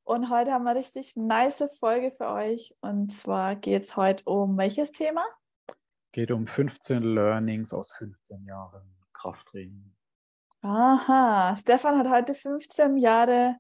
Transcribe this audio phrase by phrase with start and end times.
[0.04, 2.76] Und heute haben wir eine richtig nice Folge für euch.
[2.82, 5.24] Und zwar geht es heute um welches Thema?
[6.12, 8.84] Geht um 15 Learnings aus 15 Jahren
[9.14, 9.96] Krafttraining.
[10.62, 13.56] Aha, Stefan hat heute 15 Jahre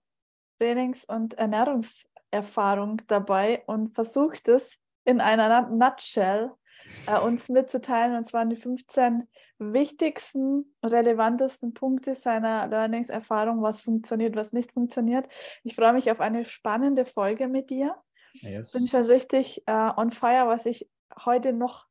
[0.59, 6.51] Trainings- und Ernährungserfahrung dabei und versucht es in einer Nutshell
[7.07, 8.17] äh, uns mitzuteilen.
[8.17, 9.25] Und zwar die 15
[9.59, 15.27] wichtigsten, relevantesten Punkte seiner Learnings-Erfahrung, was funktioniert, was nicht funktioniert.
[15.63, 17.95] Ich freue mich auf eine spannende Folge mit dir.
[18.33, 18.71] Yes.
[18.71, 20.89] Bin schon richtig äh, on fire, was ich
[21.25, 21.87] heute noch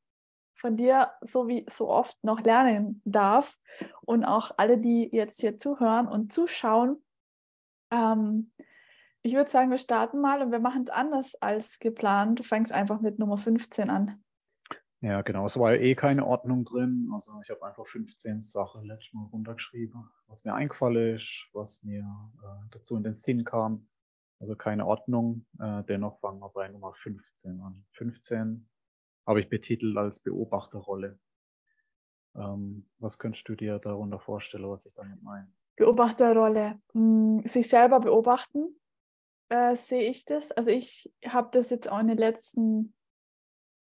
[0.54, 3.58] von dir so wie so oft noch lernen darf.
[4.04, 7.02] Und auch alle, die jetzt hier zuhören und zuschauen.
[7.90, 8.50] Ähm,
[9.22, 12.38] ich würde sagen, wir starten mal und wir machen es anders als geplant.
[12.38, 14.22] Du fängst einfach mit Nummer 15 an.
[15.00, 15.46] Ja, genau.
[15.46, 17.08] Es war ja eh keine Ordnung drin.
[17.14, 22.00] Also ich habe einfach 15 Sachen letztes Mal runtergeschrieben, was mir eingefallen ist, was mir
[22.00, 23.88] äh, dazu in den Sinn kam.
[24.40, 25.46] Also keine Ordnung.
[25.60, 27.84] Äh, dennoch fangen wir bei Nummer 15 an.
[27.92, 28.68] 15
[29.24, 31.20] habe ich betitelt als Beobachterrolle.
[32.34, 35.52] Ähm, was könntest du dir darunter vorstellen, was ich damit meine?
[35.76, 36.80] Beobachterrolle.
[36.92, 38.80] Hm, sich selber beobachten,
[39.48, 40.50] äh, sehe ich das.
[40.52, 42.94] Also ich habe das jetzt auch in den letzten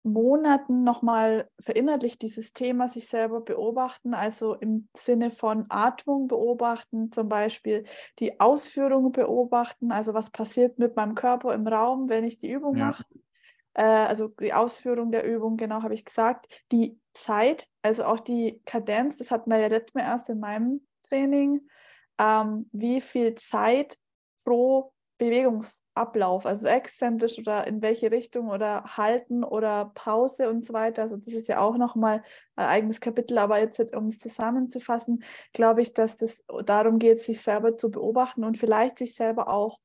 [0.03, 7.29] Monaten nochmal verinnerlicht, dieses Thema sich selber beobachten, also im Sinne von Atmung beobachten, zum
[7.29, 7.85] Beispiel
[8.19, 12.77] die Ausführung beobachten, also was passiert mit meinem Körper im Raum, wenn ich die Übung
[12.77, 12.87] ja.
[12.87, 13.05] mache.
[13.73, 16.63] Äh, also die Ausführung der Übung, genau habe ich gesagt.
[16.71, 20.87] Die Zeit, also auch die Kadenz, das hatten wir ja letztes Mal erst in meinem
[21.07, 21.67] Training,
[22.17, 23.97] ähm, wie viel Zeit
[24.43, 31.03] pro Bewegungsablauf, also exzentrisch oder in welche Richtung oder halten oder Pause und so weiter.
[31.03, 32.23] Also das ist ja auch nochmal
[32.55, 35.23] ein eigenes Kapitel, aber jetzt, um es zusammenzufassen,
[35.53, 39.79] glaube ich, dass das darum geht, sich selber zu beobachten und vielleicht sich selber auch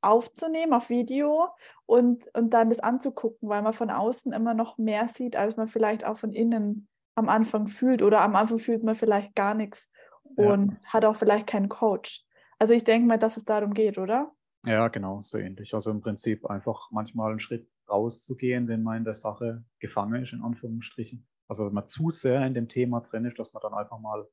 [0.00, 1.50] aufzunehmen auf Video
[1.86, 5.68] und, und dann das anzugucken, weil man von außen immer noch mehr sieht, als man
[5.68, 9.88] vielleicht auch von innen am Anfang fühlt oder am Anfang fühlt man vielleicht gar nichts
[10.34, 10.78] und ja.
[10.86, 12.24] hat auch vielleicht keinen Coach.
[12.58, 14.32] Also ich denke mal, dass es darum geht, oder?
[14.64, 15.72] Ja, genau, so ähnlich.
[15.74, 20.32] Also im Prinzip einfach manchmal einen Schritt rauszugehen, wenn man in der Sache gefangen ist,
[20.32, 21.26] in Anführungsstrichen.
[21.48, 24.28] Also wenn man zu sehr in dem Thema drin ist, dass man dann einfach mal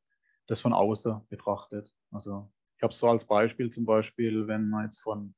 [0.48, 1.94] das von außen betrachtet.
[2.12, 5.34] Also ich habe es so als Beispiel zum Beispiel, wenn man jetzt von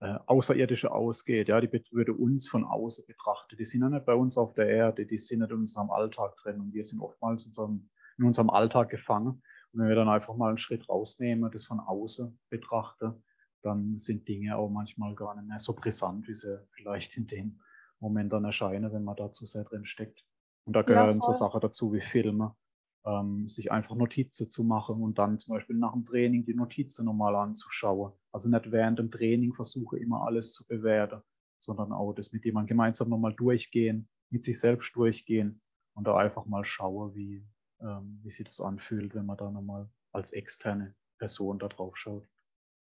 [0.00, 3.58] äh, Außerirdische ausgeht, ja, die würde uns von außen betrachtet.
[3.58, 6.36] Die sind ja nicht bei uns auf der Erde, die sind nicht in unserem Alltag
[6.42, 9.42] drin und wir sind oftmals unserem, in unserem Alltag gefangen.
[9.72, 13.22] Und wenn wir dann einfach mal einen Schritt rausnehmen, das von außen betrachten,
[13.62, 17.60] dann sind Dinge auch manchmal gar nicht mehr so brisant, wie sie vielleicht in dem
[18.00, 20.24] Moment dann erscheinen, wenn man da zu sehr drin steckt.
[20.64, 22.56] Und da gehören ja, so Sachen dazu wie Filme,
[23.04, 27.04] ähm, sich einfach Notizen zu machen und dann zum Beispiel nach dem Training die Notizen
[27.04, 28.12] nochmal anzuschauen.
[28.32, 31.22] Also nicht während dem Training versuche immer alles zu bewerten,
[31.58, 35.62] sondern auch das mit jemandem gemeinsam nochmal durchgehen, mit sich selbst durchgehen
[35.94, 37.46] und da einfach mal schauen, wie,
[37.80, 42.26] ähm, wie sich das anfühlt, wenn man da nochmal als externe Person da drauf schaut.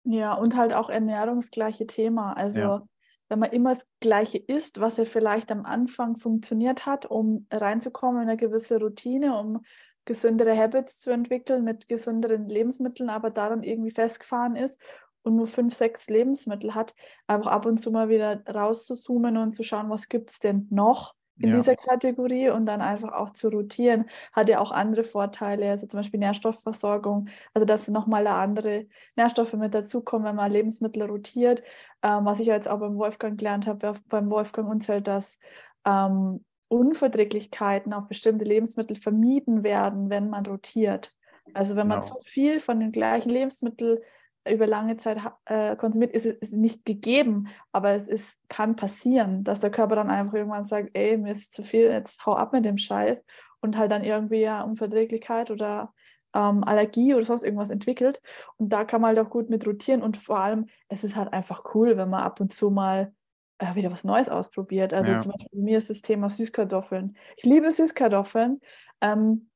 [0.03, 2.33] Ja, und halt auch ernährungsgleiche Thema.
[2.33, 2.87] Also ja.
[3.27, 8.23] wenn man immer das Gleiche isst, was ja vielleicht am Anfang funktioniert hat, um reinzukommen
[8.23, 9.61] in eine gewisse Routine, um
[10.05, 14.81] gesündere Habits zu entwickeln mit gesünderen Lebensmitteln, aber daran irgendwie festgefahren ist
[15.21, 16.95] und nur fünf, sechs Lebensmittel hat,
[17.27, 21.13] einfach ab und zu mal wieder rauszuzoomen und zu schauen, was gibt es denn noch
[21.39, 21.55] in ja.
[21.57, 25.99] dieser Kategorie und dann einfach auch zu rotieren, hat ja auch andere Vorteile, also zum
[25.99, 31.63] Beispiel Nährstoffversorgung, also dass nochmal andere Nährstoffe mit dazukommen, wenn man Lebensmittel rotiert,
[32.03, 35.39] ähm, was ich jetzt auch beim Wolfgang gelernt habe, beim Wolfgang Unzelt, dass
[35.85, 41.13] ähm, Unverträglichkeiten auf bestimmte Lebensmittel vermieden werden, wenn man rotiert.
[41.53, 42.13] Also wenn man genau.
[42.13, 43.99] zu viel von den gleichen Lebensmitteln
[44.47, 49.59] über lange Zeit äh, konsumiert, ist es nicht gegeben, aber es ist, kann passieren, dass
[49.59, 52.65] der Körper dann einfach irgendwann sagt, ey, mir ist zu viel, jetzt hau ab mit
[52.65, 53.23] dem Scheiß
[53.61, 55.93] und halt dann irgendwie ja Unverträglichkeit oder
[56.33, 58.21] ähm, Allergie oder sonst irgendwas entwickelt.
[58.57, 61.33] Und da kann man halt auch gut mit rotieren und vor allem, es ist halt
[61.33, 63.13] einfach cool, wenn man ab und zu mal
[63.57, 64.93] äh, wieder was Neues ausprobiert.
[64.93, 65.19] Also ja.
[65.19, 67.17] zum Beispiel bei mir ist das Thema Süßkartoffeln.
[67.35, 68.61] Ich liebe Süßkartoffeln.
[69.01, 69.49] Ähm,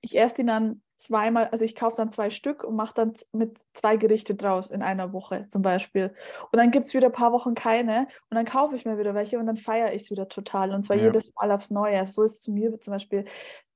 [0.00, 3.58] ich esse die dann zweimal, also ich kaufe dann zwei Stück und mache dann mit
[3.72, 6.14] zwei Gerichte draus in einer Woche zum Beispiel.
[6.52, 9.14] Und dann gibt es wieder ein paar Wochen keine und dann kaufe ich mir wieder
[9.14, 10.72] welche und dann feiere ich es wieder total.
[10.72, 11.04] Und zwar ja.
[11.04, 12.06] jedes Mal aufs Neue.
[12.06, 13.24] So ist es zu mir zum Beispiel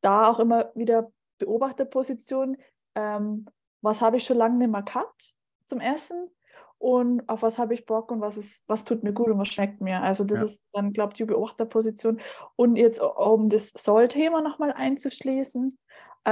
[0.01, 2.57] da auch immer wieder Beobachterposition.
[2.95, 3.47] Ähm,
[3.81, 5.35] was habe ich schon lange nicht mehr gehabt
[5.67, 6.31] zum Essen?
[6.79, 9.49] und auf was habe ich Bock und was ist, was tut mir gut und was
[9.49, 10.01] schmeckt mir.
[10.01, 10.45] Also das ja.
[10.45, 12.21] ist dann, glaube ich, die Beobachterposition.
[12.55, 15.77] Und jetzt, um das Soll-Thema nochmal einzuschließen,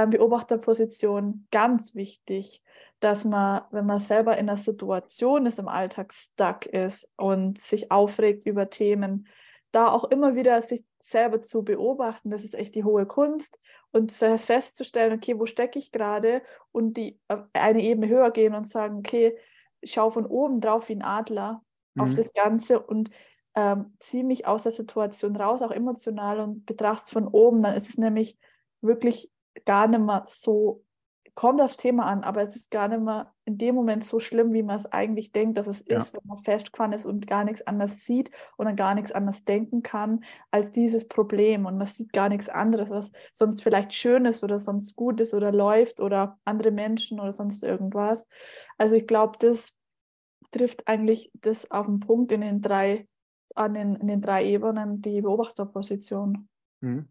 [0.05, 2.61] Beobachterposition, ganz wichtig,
[2.99, 7.91] dass man, wenn man selber in einer Situation ist, im Alltag stuck ist und sich
[7.91, 9.27] aufregt über Themen,
[9.71, 13.57] da auch immer wieder sich selber zu beobachten, das ist echt die hohe Kunst.
[13.91, 16.41] Und festzustellen, okay, wo stecke ich gerade?
[16.71, 19.37] Und die äh, eine Ebene höher gehen und sagen, okay,
[19.83, 21.61] schau von oben drauf wie ein Adler
[21.95, 22.01] mhm.
[22.01, 23.09] auf das Ganze und
[23.55, 27.75] ähm, ziehe mich aus der Situation raus, auch emotional und betrachte es von oben, dann
[27.75, 28.37] ist es nämlich
[28.81, 29.31] wirklich
[29.65, 30.83] gar nicht mehr so,
[31.37, 34.53] kommt aufs Thema an, aber es ist gar nicht mehr in dem Moment so schlimm,
[34.53, 35.97] wie man es eigentlich denkt, dass es ja.
[35.97, 39.83] ist, wenn man festgefahren ist und gar nichts anders sieht dann gar nichts anders denken
[39.83, 41.67] kann als dieses Problem.
[41.67, 45.35] Und man sieht gar nichts anderes, was sonst vielleicht schön ist oder sonst gut ist
[45.35, 48.27] oder läuft oder andere Menschen oder sonst irgendwas.
[48.79, 49.77] Also ich glaube, das
[50.49, 53.07] trifft eigentlich das auf den Punkt in den drei,
[53.53, 56.49] an den, in den drei Ebenen, die Beobachterposition.
[56.81, 57.09] Mhm.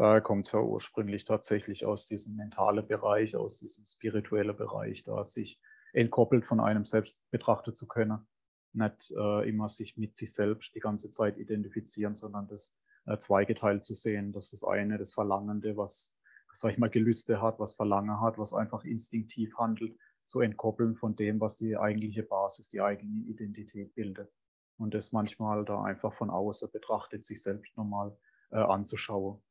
[0.00, 5.26] Daher kommt es ja ursprünglich tatsächlich aus diesem mentalen Bereich, aus diesem spirituellen Bereich, da
[5.26, 5.60] sich
[5.92, 8.26] entkoppelt von einem selbst betrachten zu können.
[8.72, 13.84] Nicht äh, immer sich mit sich selbst die ganze Zeit identifizieren, sondern das äh, zweigeteilt
[13.84, 14.32] zu sehen.
[14.32, 16.18] dass das eine, das Verlangende, was,
[16.54, 19.98] sag ich mal, Gelüste hat, was Verlangen hat, was einfach instinktiv handelt,
[20.28, 24.32] zu entkoppeln von dem, was die eigentliche Basis, die eigene Identität bildet.
[24.78, 28.16] Und das manchmal da einfach von außen betrachtet, sich selbst nochmal
[28.50, 29.42] äh, anzuschauen.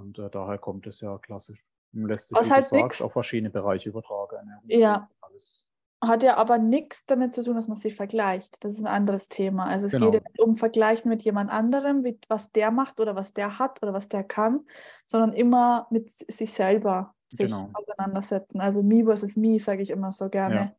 [0.00, 1.62] Und äh, daher kommt es ja klassisch.
[1.92, 4.52] Und lässt sich, wie halt du sagst, auf verschiedene Bereiche übertragen.
[4.66, 5.08] Ja.
[5.20, 5.66] Alles.
[6.02, 8.64] Hat ja aber nichts damit zu tun, dass man sich vergleicht.
[8.64, 9.66] Das ist ein anderes Thema.
[9.66, 10.10] Also es genau.
[10.10, 13.58] geht ja nicht um Vergleichen mit jemand anderem, wie, was der macht oder was der
[13.58, 14.64] hat oder was der kann,
[15.04, 17.68] sondern immer mit sich selber sich genau.
[17.74, 18.60] auseinandersetzen.
[18.60, 20.54] Also me versus me, sage ich immer so gerne.
[20.54, 20.74] Ja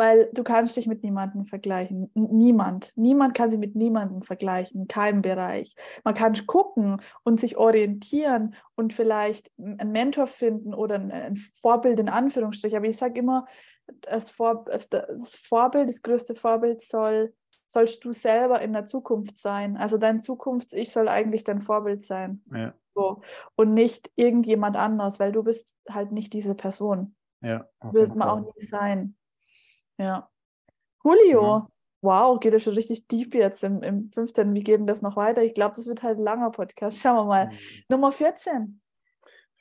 [0.00, 2.10] weil du kannst dich mit niemandem vergleichen.
[2.14, 2.90] Niemand.
[2.96, 5.74] Niemand kann sich mit niemandem vergleichen, in keinem Bereich.
[6.04, 12.08] Man kann gucken und sich orientieren und vielleicht einen Mentor finden oder ein Vorbild in
[12.08, 12.78] Anführungsstrichen.
[12.78, 13.44] Aber ich sage immer,
[14.00, 17.34] das, Vor das Vorbild, das größte Vorbild soll,
[17.66, 19.76] sollst du selber in der Zukunft sein.
[19.76, 22.42] Also dein Zukunfts-Ich soll eigentlich dein Vorbild sein.
[22.50, 22.72] Ja.
[22.94, 23.20] So.
[23.54, 27.14] Und nicht irgendjemand anders, weil du bist halt nicht diese Person.
[27.42, 29.14] Ja, Wird man auch nie sein.
[30.00, 30.30] Ja.
[31.04, 31.68] Julio, ja.
[32.00, 34.54] wow, geht ja schon richtig deep jetzt im, im 15.
[34.54, 35.42] Wie geht denn das noch weiter?
[35.42, 36.98] Ich glaube, das wird halt ein langer Podcast.
[37.00, 37.46] Schauen wir mal.
[37.48, 37.58] Mhm.
[37.88, 38.80] Nummer 14.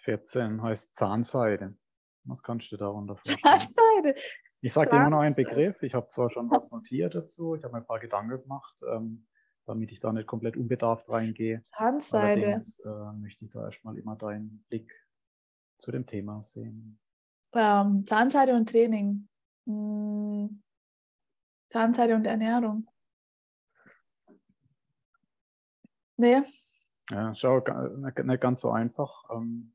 [0.03, 1.75] 14 heißt Zahnseide.
[2.23, 3.39] Was kannst du darunter vorstellen?
[3.43, 4.15] Zahnseide.
[4.61, 5.81] Ich sage immer noch einen Begriff.
[5.83, 9.25] Ich habe zwar schon was notiert dazu, ich habe mir ein paar Gedanken gemacht, ähm,
[9.65, 11.61] damit ich da nicht komplett unbedarft reingehe.
[11.63, 12.45] Zahnseide.
[12.45, 14.91] Allerdings äh, möchte ich da erstmal immer deinen Blick
[15.77, 16.99] zu dem Thema sehen.
[17.53, 19.28] Ähm, Zahnseide und Training.
[19.69, 20.63] Hm.
[21.69, 22.87] Zahnseide und Ernährung.
[26.17, 26.41] Nee.
[27.11, 29.29] Ja, schau, nicht ganz so einfach.
[29.31, 29.73] Ähm,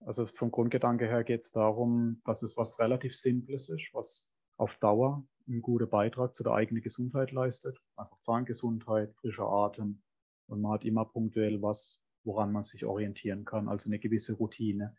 [0.00, 4.76] also vom Grundgedanke her geht es darum, dass es was relativ Simples ist, was auf
[4.76, 7.76] Dauer einen guten Beitrag zu der eigenen Gesundheit leistet.
[7.96, 10.00] Einfach Zahngesundheit, frischer Atem.
[10.46, 14.96] Und man hat immer punktuell was, woran man sich orientieren kann, also eine gewisse Routine.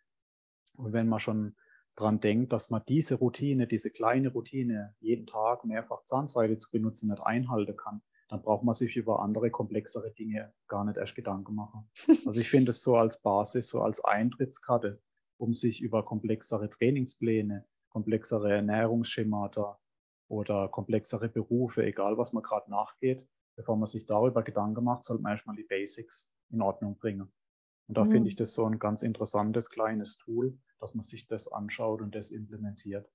[0.74, 1.56] Und wenn man schon
[1.96, 7.10] dran denkt, dass man diese Routine, diese kleine Routine, jeden Tag mehrfach Zahnseide zu benutzen,
[7.10, 11.56] nicht einhalten kann, dann braucht man sich über andere komplexere Dinge gar nicht erst Gedanken
[11.56, 11.90] machen.
[12.26, 15.02] Also ich finde es so als Basis, so als Eintrittskarte,
[15.38, 19.80] um sich über komplexere Trainingspläne, komplexere Ernährungsschemata
[20.28, 25.24] oder komplexere Berufe, egal was man gerade nachgeht, bevor man sich darüber Gedanken macht, sollte
[25.24, 27.32] man erstmal die Basics in Ordnung bringen.
[27.88, 28.12] Und da mhm.
[28.12, 32.14] finde ich das so ein ganz interessantes kleines Tool, dass man sich das anschaut und
[32.14, 33.10] das implementiert.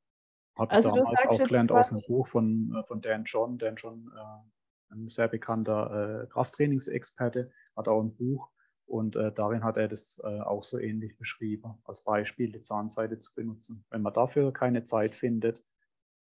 [0.58, 3.58] Habe also damals auch gelernt aus einem Buch von, äh, von Dan John.
[3.58, 8.50] Dan John, äh, ein sehr bekannter äh, Krafttrainingsexperte, hat auch ein Buch
[8.86, 13.20] und äh, darin hat er das äh, auch so ähnlich beschrieben, als Beispiel die Zahnseide
[13.20, 13.84] zu benutzen.
[13.90, 15.62] Wenn man dafür keine Zeit findet,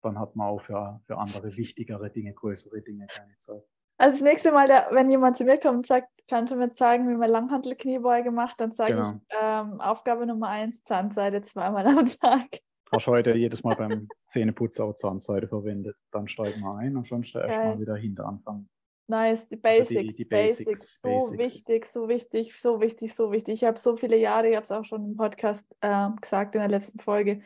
[0.00, 3.64] dann hat man auch für, für andere wichtigere Dinge, größere Dinge keine Zeit.
[3.98, 6.72] Also das nächste Mal, der, wenn jemand zu mir kommt und sagt, kannst du mir
[6.72, 9.10] zeigen, wie man Langhantel-Kniebeuge macht, dann sage genau.
[9.10, 12.48] ich, ähm, Aufgabe Nummer eins, Zahnseide zweimal am Tag.
[12.90, 15.96] Hast heute jedes Mal beim Zähneputzen auch Zahnseide verwendet.
[16.10, 18.68] Dann steigen wir ein und schon erstmal wieder hinter anfangen.
[19.08, 21.38] Nice, die Basics, also die, die Basics, Basics, so Basics.
[21.38, 23.54] wichtig, so wichtig, so wichtig, so wichtig.
[23.54, 26.60] Ich habe so viele Jahre, ich habe es auch schon im Podcast äh, gesagt in
[26.60, 27.42] der letzten Folge,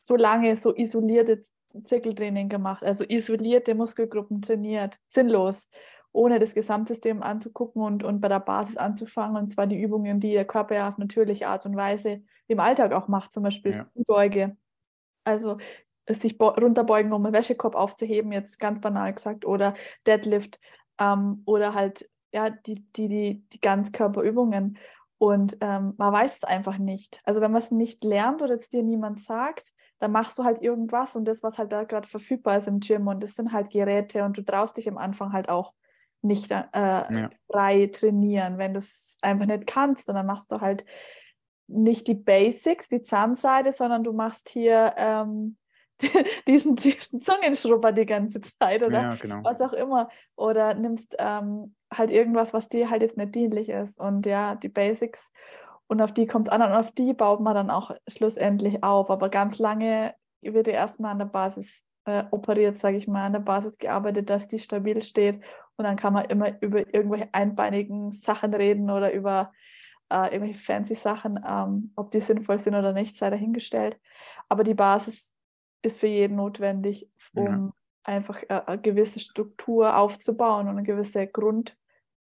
[0.00, 1.40] so lange so isolierte
[1.82, 5.68] Zirkeltraining gemacht, also isolierte Muskelgruppen trainiert, sinnlos,
[6.12, 9.36] ohne das Gesamtsystem anzugucken und, und bei der Basis anzufangen.
[9.36, 12.92] Und zwar die Übungen, die der Körper ja auf natürliche Art und Weise im Alltag
[12.92, 13.90] auch macht, zum Beispiel ja.
[13.94, 14.56] Beuge.
[15.24, 15.58] Also
[16.08, 19.74] sich runterbeugen, um einen Wäschekorb aufzuheben, jetzt ganz banal gesagt, oder
[20.06, 20.58] Deadlift
[20.98, 24.78] ähm, oder halt ja, die, die, die, die Ganzkörperübungen.
[25.18, 27.20] Und ähm, man weiß es einfach nicht.
[27.24, 30.62] Also wenn man es nicht lernt oder es dir niemand sagt, dann machst du halt
[30.62, 33.70] irgendwas und das, was halt da gerade verfügbar ist im Gym und das sind halt
[33.70, 35.72] Geräte und du traust dich am Anfang halt auch
[36.22, 37.30] nicht äh, ja.
[37.50, 40.08] frei trainieren, wenn du es einfach nicht kannst.
[40.08, 40.84] Und dann machst du halt
[41.68, 45.56] nicht die Basics, die Zahnseide, sondern du machst hier ähm,
[46.48, 49.40] diesen, diesen Zungenschrubber die ganze Zeit oder ja, genau.
[49.44, 50.08] was auch immer.
[50.36, 53.98] Oder nimmst ähm, halt irgendwas, was dir halt jetzt nicht dienlich ist.
[53.98, 55.32] Und ja, die Basics
[55.88, 59.10] und auf die kommt es an und auf die baut man dann auch schlussendlich auf.
[59.10, 63.32] Aber ganz lange wird ja erstmal an der Basis äh, operiert, sage ich mal, an
[63.32, 65.36] der Basis gearbeitet, dass die stabil steht.
[65.76, 69.52] Und dann kann man immer über irgendwelche einbeinigen Sachen reden oder über
[70.10, 73.98] äh, irgendwelche fancy Sachen, ähm, ob die sinnvoll sind oder nicht, sei dahingestellt.
[74.50, 75.34] Aber die Basis
[75.80, 77.72] ist für jeden notwendig, um ja.
[78.04, 81.78] einfach äh, eine gewisse Struktur aufzubauen und eine gewisse Grund,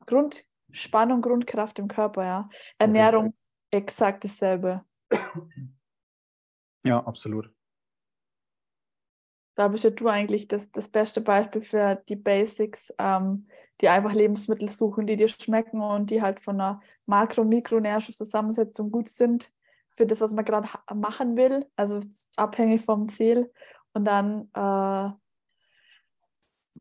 [0.05, 2.25] Grundspannung, Grundkraft im Körper.
[2.25, 2.49] Ja.
[2.77, 3.33] Ernährung
[3.73, 4.83] exakt dasselbe.
[6.85, 7.49] Ja, absolut.
[9.55, 13.47] Da bist ja du eigentlich das, das beste Beispiel für die Basics, ähm,
[13.81, 18.91] die einfach Lebensmittel suchen, die dir schmecken und die halt von einer Makro- und Mikronährstoffzusammensetzung
[18.91, 19.51] gut sind
[19.91, 21.99] für das, was man gerade machen will, also
[22.35, 23.51] abhängig vom Ziel.
[23.93, 25.11] Und dann äh,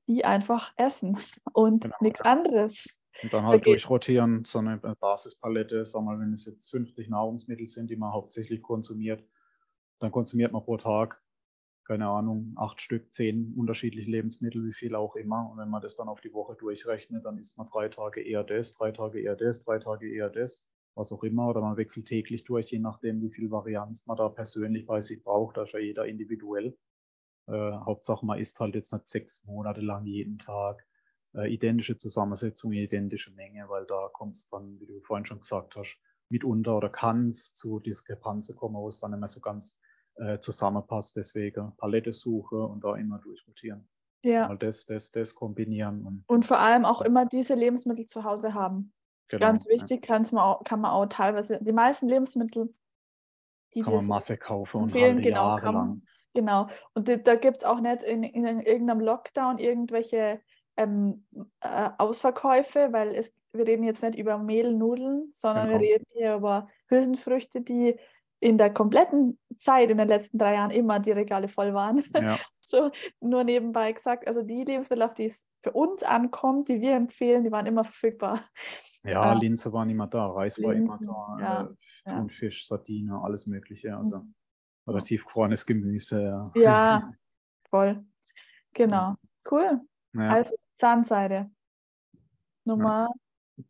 [0.06, 1.18] die einfach essen
[1.52, 2.30] und genau, nichts ja.
[2.30, 3.01] anderes.
[3.22, 3.70] Und dann halt okay.
[3.70, 8.62] durchrotieren, so eine Basispalette, sag mal, wenn es jetzt 50 Nahrungsmittel sind, die man hauptsächlich
[8.62, 9.24] konsumiert,
[10.00, 11.22] dann konsumiert man pro Tag,
[11.84, 15.50] keine Ahnung, acht Stück, zehn unterschiedliche Lebensmittel, wie viel auch immer.
[15.50, 18.44] Und wenn man das dann auf die Woche durchrechnet, dann isst man drei Tage eher
[18.44, 21.48] das, drei Tage eher das, drei Tage eher das, was auch immer.
[21.48, 25.22] Oder man wechselt täglich durch, je nachdem, wie viel Varianz man da persönlich bei sich
[25.22, 25.56] braucht.
[25.56, 26.76] Da ist ja jeder individuell.
[27.48, 30.84] Äh, Hauptsache, man isst halt jetzt nicht sechs Monate lang jeden Tag
[31.34, 35.76] äh, identische Zusammensetzung, identische Menge, weil da kommt es dann, wie du vorhin schon gesagt
[35.76, 35.98] hast,
[36.28, 39.76] mitunter oder kann es zu Diskrepanzen kommen, wo es dann nicht mehr so ganz
[40.16, 41.16] äh, zusammenpasst.
[41.16, 43.88] Deswegen Palette suche und da immer durchrotieren.
[44.24, 44.48] Ja.
[44.48, 46.06] Mal das, das, das kombinieren.
[46.06, 48.92] Und, und vor allem auch immer diese Lebensmittel zu Hause haben.
[49.28, 50.20] Genau, Ganz wichtig, ja.
[50.32, 52.74] man auch, kann man auch teilweise, die meisten Lebensmittel,
[53.74, 56.02] die kann man Masse kaufen und empfehlen, genau, Jahre lang.
[56.34, 56.68] Genau.
[56.94, 60.40] Und die, da gibt es auch nicht in, in, irgendeinem Lockdown irgendwelche
[60.76, 61.26] ähm,
[61.60, 65.80] äh, Ausverkäufe, weil es, wir reden jetzt nicht über Mehlnudeln, sondern genau.
[65.80, 67.96] wir reden hier über Hülsenfrüchte, die
[68.40, 72.02] in der kompletten Zeit in den letzten drei Jahren immer die Regale voll waren.
[72.14, 72.36] Ja.
[72.60, 76.94] so nur nebenbei gesagt, also die Lebensmittel, auf die es für uns ankommt, die wir
[76.96, 78.40] empfehlen, die waren immer verfügbar.
[79.04, 81.74] Ja, äh, Linse war immer da, Reis Linsen, war immer da,
[82.04, 82.76] ja, äh, Thunfisch, ja.
[82.76, 83.96] Sardine, alles Mögliche.
[83.96, 84.34] Also mhm.
[84.88, 86.50] relativ gefrorenes Gemüse.
[86.56, 87.02] Ja
[87.70, 88.04] voll.
[88.74, 89.14] Genau.
[89.48, 89.80] Cool.
[90.14, 90.28] Ja.
[90.28, 91.50] Also Zahnseide.
[92.64, 93.09] Nummer
[93.57, 93.64] ja.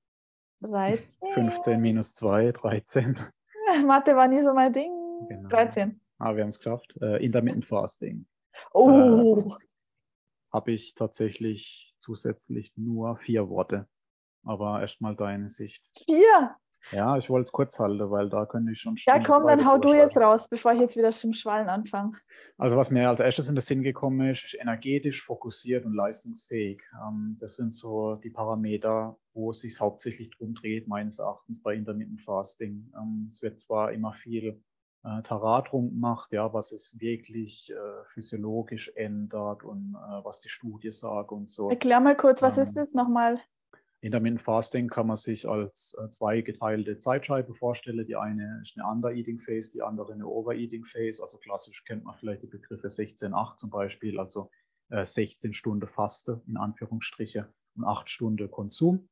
[0.68, 1.34] 13.
[1.34, 3.18] 15 minus 2, 13.
[3.86, 4.92] Mathe war nie so mein Ding.
[5.28, 5.48] Genau.
[5.48, 6.00] 13.
[6.18, 6.96] Ah, wir haben es geschafft.
[7.00, 8.26] Äh, Intermittent Fasting.
[8.72, 9.38] Oh.
[9.38, 9.54] Äh,
[10.52, 13.88] Habe ich tatsächlich zusätzlich nur vier Worte.
[14.44, 15.84] Aber erstmal deine Sicht.
[16.04, 16.56] Vier?
[16.90, 19.78] Ja, ich wollte es kurz halten, weil da könnte ich schon Ja, komm, dann hau
[19.78, 22.12] du jetzt raus, bevor ich jetzt wieder zum Schwallen anfange.
[22.58, 26.82] Also was mir als erstes in den Sinn gekommen ist, ist energetisch, fokussiert und leistungsfähig.
[27.06, 31.74] Ähm, das sind so die Parameter, wo es sich hauptsächlich drum dreht, meines Erachtens bei
[31.74, 32.92] Intermittent Fasting.
[32.96, 34.62] Ähm, es wird zwar immer viel
[35.04, 40.92] äh, Taradrung gemacht, ja, was es wirklich äh, physiologisch ändert und äh, was die Studie
[40.92, 41.70] sagt und so.
[41.70, 43.40] Erklär mal kurz, was ähm, ist das nochmal?
[44.02, 48.04] Intermittent Fasting kann man sich als äh, zwei geteilte Zeitscheibe vorstellen.
[48.04, 51.22] Die eine ist eine Under-Eating Phase, die andere eine Over-Eating Phase.
[51.22, 54.50] Also klassisch kennt man vielleicht die Begriffe 16-8 zum Beispiel, also
[54.90, 59.08] 16 äh, Stunden Faste in Anführungsstriche und 8 Stunden Konsum.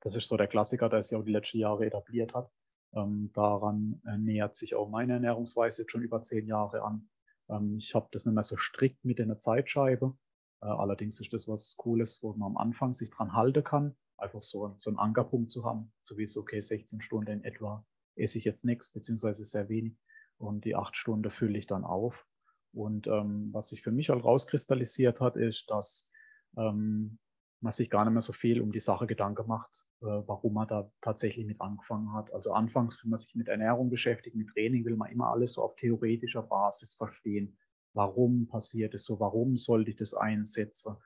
[0.00, 2.50] Das ist so der Klassiker, der sich auch die letzten Jahre etabliert hat.
[2.94, 7.10] Ähm, daran äh, nähert sich auch meine Ernährungsweise jetzt schon über zehn Jahre an.
[7.50, 10.16] Ähm, ich habe das nicht mehr so strikt mit in der Zeitscheibe.
[10.60, 14.76] Allerdings ist das was Cooles, wo man am Anfang sich dran halten kann einfach so,
[14.80, 17.84] so einen Ankerpunkt zu haben, so wie es okay, 16 Stunden in etwa
[18.16, 19.96] esse ich jetzt nichts, beziehungsweise sehr wenig
[20.38, 22.26] und die acht Stunden fülle ich dann auf.
[22.72, 26.10] Und ähm, was sich für mich halt rauskristallisiert hat, ist, dass
[26.56, 27.18] ähm,
[27.60, 30.68] man sich gar nicht mehr so viel um die Sache Gedanken macht, äh, warum man
[30.68, 32.32] da tatsächlich mit angefangen hat.
[32.34, 35.62] Also anfangs, wenn man sich mit Ernährung beschäftigt, mit Training, will man immer alles so
[35.62, 37.56] auf theoretischer Basis verstehen.
[37.94, 39.18] Warum passiert es so?
[39.20, 40.96] Warum sollte ich das einsetzen?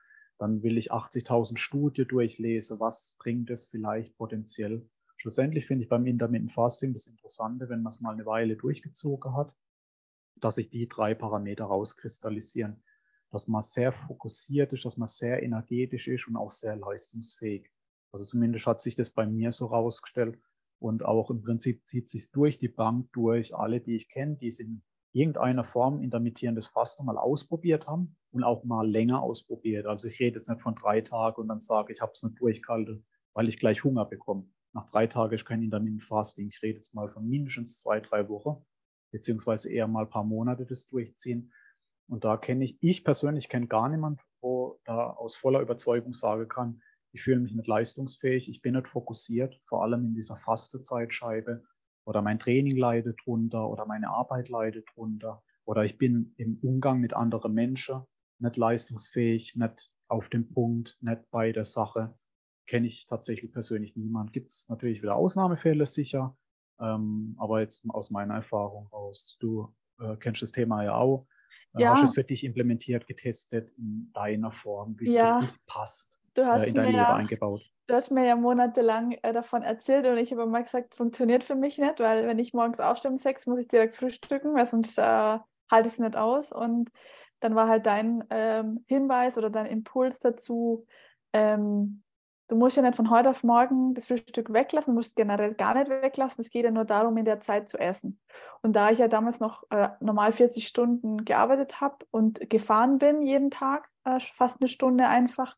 [0.41, 2.79] Dann will ich 80.000 Studien durchlesen.
[2.79, 4.89] Was bringt es vielleicht potenziell?
[5.17, 9.35] Schlussendlich finde ich beim Intermittent Fasting das Interessante, wenn man es mal eine Weile durchgezogen
[9.35, 9.53] hat,
[10.37, 12.83] dass sich die drei Parameter rauskristallisieren
[13.31, 17.71] dass man sehr fokussiert ist, dass man sehr energetisch ist und auch sehr leistungsfähig.
[18.11, 20.37] Also zumindest hat sich das bei mir so rausgestellt.
[20.79, 23.55] Und auch im Prinzip zieht sich durch die Bank durch.
[23.55, 24.81] Alle, die ich kenne, die es in
[25.13, 29.85] irgendeiner Form intermittierendes Fasten mal ausprobiert haben und auch mal länger ausprobiert.
[29.85, 32.39] Also ich rede jetzt nicht von drei Tagen und dann sage, ich habe es nicht
[32.39, 34.47] durchgehalten, weil ich gleich Hunger bekomme.
[34.73, 36.47] Nach drei Tagen ist kein Intermittent Fasting.
[36.47, 38.65] Ich rede jetzt mal von mindestens zwei, drei Wochen,
[39.11, 41.51] beziehungsweise eher mal ein paar Monate das durchziehen.
[42.07, 46.47] Und da kenne ich, ich persönlich kenne gar niemanden, wo da aus voller Überzeugung sagen
[46.47, 46.81] kann,
[47.13, 51.63] ich fühle mich nicht leistungsfähig, ich bin nicht fokussiert, vor allem in dieser Fastezeitscheibe
[52.05, 56.99] oder mein Training leidet drunter oder meine Arbeit leidet drunter oder ich bin im Umgang
[56.99, 58.01] mit anderen Menschen
[58.39, 62.13] nicht leistungsfähig, nicht auf dem Punkt, nicht bei der Sache.
[62.67, 64.31] Kenne ich tatsächlich persönlich niemanden.
[64.31, 66.37] Gibt es natürlich wieder Ausnahmefälle sicher,
[66.79, 69.37] ähm, aber jetzt aus meiner Erfahrung raus.
[69.39, 71.27] Du äh, kennst das Thema ja auch.
[71.77, 71.91] Ja.
[71.91, 75.41] Hast du es für dich implementiert, getestet in deiner Form, wie es ja.
[75.41, 77.61] für dich passt, du hast äh, in dein Leben ja, eingebaut?
[77.87, 81.55] Du hast mir ja monatelang äh, davon erzählt und ich habe immer gesagt, funktioniert für
[81.55, 84.97] mich nicht, weil wenn ich morgens aufstehe um sechs, muss ich direkt frühstücken, weil sonst
[84.97, 86.51] äh, halte ich es nicht aus.
[86.51, 86.89] Und
[87.39, 90.85] dann war halt dein ähm, Hinweis oder dein Impuls dazu,
[91.33, 92.03] ähm,
[92.51, 95.73] du musst ja nicht von heute auf morgen das Frühstück weglassen, du musst generell gar
[95.73, 96.41] nicht weglassen.
[96.41, 98.19] Es geht ja nur darum, in der Zeit zu essen.
[98.61, 103.21] Und da ich ja damals noch äh, normal 40 Stunden gearbeitet habe und gefahren bin
[103.21, 105.55] jeden Tag, äh, fast eine Stunde einfach,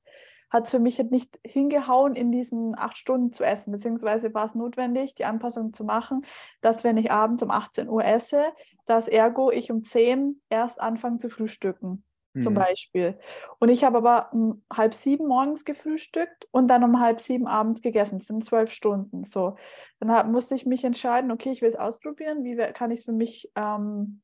[0.53, 3.71] hat es für mich halt nicht hingehauen, in diesen acht Stunden zu essen.
[3.71, 6.23] Beziehungsweise war es notwendig, die Anpassung zu machen,
[6.61, 8.45] dass wenn ich abends um 18 Uhr esse,
[8.85, 12.03] dass ergo ich um 10 erst anfange zu frühstücken
[12.41, 12.57] zum mhm.
[12.57, 13.19] Beispiel.
[13.59, 17.81] Und ich habe aber um halb sieben morgens gefrühstückt und dann um halb sieben abends
[17.81, 18.17] gegessen.
[18.17, 19.23] Das sind zwölf Stunden.
[19.23, 19.55] So,
[19.99, 22.43] dann hab, musste ich mich entscheiden, okay, ich will es ausprobieren.
[22.43, 24.21] Wie kann ich es für mich ähm,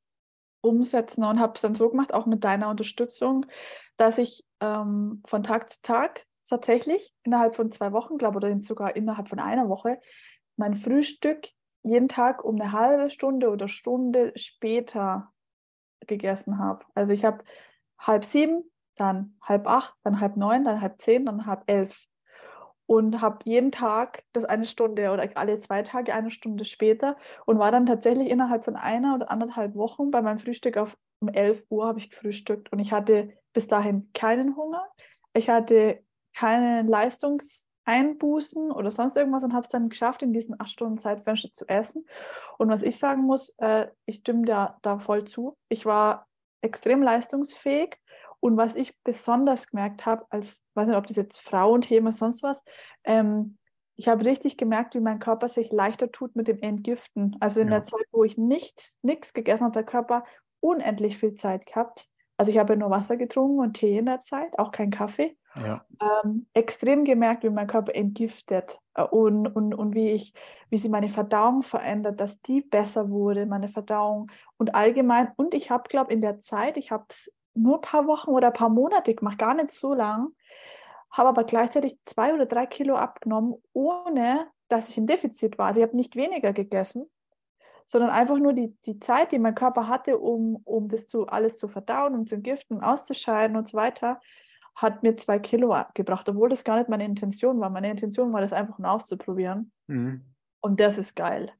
[0.61, 1.23] umsetzen?
[1.23, 3.45] Und habe es dann so gemacht, auch mit deiner Unterstützung,
[3.99, 8.95] dass ich ähm, von Tag zu Tag tatsächlich innerhalb von zwei Wochen, glaube oder sogar
[8.95, 9.99] innerhalb von einer Woche,
[10.55, 11.49] mein Frühstück
[11.83, 15.31] jeden Tag um eine halbe Stunde oder Stunde später
[16.07, 16.85] gegessen habe.
[16.95, 17.43] Also ich habe
[17.99, 18.63] halb sieben,
[18.95, 22.05] dann halb acht, dann halb neun, dann halb zehn, dann halb elf.
[22.85, 27.59] Und habe jeden Tag das eine Stunde oder alle zwei Tage eine Stunde später und
[27.59, 31.65] war dann tatsächlich innerhalb von einer oder anderthalb Wochen bei meinem Frühstück auf um 11
[31.69, 34.85] Uhr habe ich gefrühstückt und ich hatte bis dahin keinen Hunger.
[35.33, 36.03] Ich hatte
[36.35, 41.51] keine Leistungseinbußen oder sonst irgendwas und habe es dann geschafft, in diesen acht Stunden Zeitfenster
[41.51, 42.05] zu essen.
[42.57, 45.57] Und was ich sagen muss, äh, ich stimme da, da voll zu.
[45.69, 46.27] Ich war
[46.62, 47.97] extrem leistungsfähig.
[48.41, 52.63] Und was ich besonders gemerkt habe, als, weiß nicht, ob das jetzt Frauenthema sonst was,
[53.03, 53.57] ähm,
[53.99, 57.35] ich habe richtig gemerkt, wie mein Körper sich leichter tut mit dem Entgiften.
[57.41, 57.79] Also in ja.
[57.79, 60.23] der Zeit, wo ich nicht nichts gegessen habe, der Körper
[60.62, 62.07] unendlich viel Zeit gehabt.
[62.39, 65.38] Also ich habe nur Wasser getrunken und Tee in der Zeit, auch kein Kaffee.
[65.56, 65.86] Ja.
[66.23, 70.34] Ähm, extrem gemerkt, wie mein Körper entgiftet äh, und, und, und wie ich,
[70.69, 75.34] wie sie meine Verdauung verändert, dass die besser wurde, meine Verdauung und allgemein.
[75.36, 78.30] Und ich habe, glaube ich, in der Zeit, ich habe es nur ein paar Wochen
[78.30, 80.30] oder ein paar Monate gemacht, gar nicht so lang,
[81.12, 85.67] habe aber gleichzeitig zwei oder drei Kilo abgenommen, ohne dass ich im Defizit war.
[85.67, 87.10] Also ich habe nicht weniger gegessen,
[87.91, 91.58] sondern einfach nur die, die Zeit, die mein Körper hatte, um, um das zu, alles
[91.58, 94.21] zu verdauen, um zu entgiften, auszuscheiden und so weiter,
[94.75, 97.71] hat mir zwei Kilo gebracht, obwohl das gar nicht meine Intention war.
[97.71, 99.71] Meine Intention war, das einfach nur auszuprobieren.
[99.88, 100.23] Mhm.
[100.62, 101.52] Und das ist geil.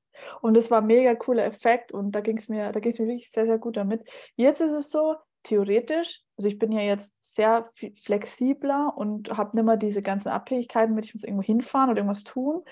[0.42, 3.48] Und das war ein mega cooler Effekt und da ging es mir, mir wirklich sehr,
[3.48, 4.08] sehr gut damit.
[4.36, 9.66] Jetzt ist es so, theoretisch, also ich bin ja jetzt sehr flexibler und habe nicht
[9.66, 12.64] mehr diese ganzen Abhängigkeiten mit, ich muss irgendwo hinfahren oder irgendwas tun,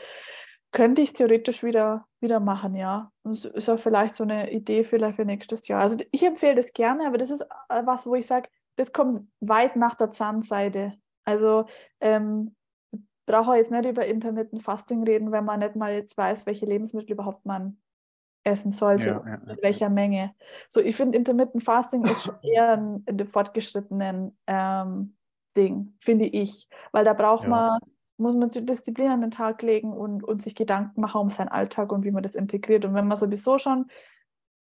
[0.71, 3.11] könnte ich es theoretisch wieder, wieder machen, ja.
[3.23, 5.81] Das ist ja vielleicht so eine Idee vielleicht für nächstes Jahr.
[5.81, 9.27] Also ich empfehle das gerne, aber das ist äh, was, wo ich sage, das kommt
[9.39, 10.93] weit nach der Zahnseite.
[11.25, 11.65] Also
[11.99, 12.55] ähm,
[13.25, 17.11] brauche jetzt nicht über Intermittent Fasting reden, wenn man nicht mal jetzt weiß, welche Lebensmittel
[17.11, 17.79] überhaupt man
[18.43, 19.53] essen sollte, ja, ja, ja.
[19.53, 20.33] in welcher Menge.
[20.69, 25.17] So, ich finde Intermittent Fasting ist schon eher ein, ein fortgeschrittenen ähm,
[25.55, 27.79] Ding, finde ich, weil da braucht man
[28.17, 31.91] muss man Disziplin an den Tag legen und, und sich Gedanken machen um seinen Alltag
[31.91, 32.85] und wie man das integriert.
[32.85, 33.87] Und wenn man sowieso schon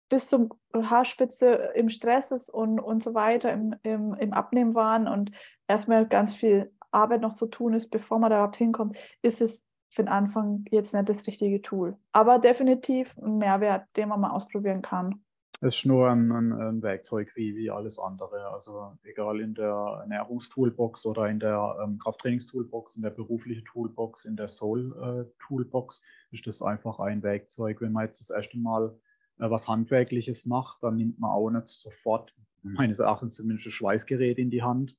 [0.08, 5.08] bis zum Haarspitze im Stress ist und, und so weiter, im, im, im Abnehmen waren
[5.08, 5.30] und
[5.66, 9.64] erstmal ganz viel Arbeit noch zu tun ist, bevor man da überhaupt hinkommt, ist es
[9.90, 11.96] für den Anfang jetzt nicht das richtige Tool.
[12.12, 15.23] Aber definitiv ein Mehrwert, den man mal ausprobieren kann.
[15.66, 18.48] Es ist nur ein, ein, ein, Werkzeug wie, wie alles andere.
[18.52, 24.36] Also egal in der Ernährungstoolbox oder in der ähm, Krafttrainingstoolbox, in der beruflichen Toolbox, in
[24.36, 27.80] der Soul-Toolbox äh, ist das einfach ein Werkzeug.
[27.80, 28.94] Wenn man jetzt das erste Mal
[29.38, 34.36] äh, was Handwerkliches macht, dann nimmt man auch nicht sofort, meines Erachtens zumindest, das Schweißgerät
[34.36, 34.98] in die Hand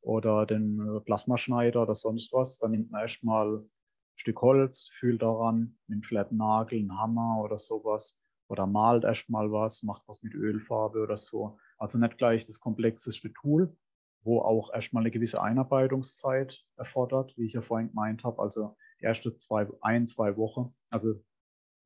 [0.00, 2.58] oder den äh, Plasmaschneider oder sonst was.
[2.58, 3.70] Dann nimmt man erstmal ein
[4.14, 8.18] Stück Holz, fühlt daran, nimmt vielleicht einen Nagel, einen Hammer oder sowas
[8.48, 11.58] oder malt erstmal was, macht was mit Ölfarbe oder so.
[11.78, 13.76] Also nicht gleich das komplexeste Tool,
[14.22, 18.40] wo auch erstmal eine gewisse Einarbeitungszeit erfordert, wie ich ja vorhin gemeint habe.
[18.40, 20.74] Also die erste zwei, ein, zwei Wochen.
[20.90, 21.14] Also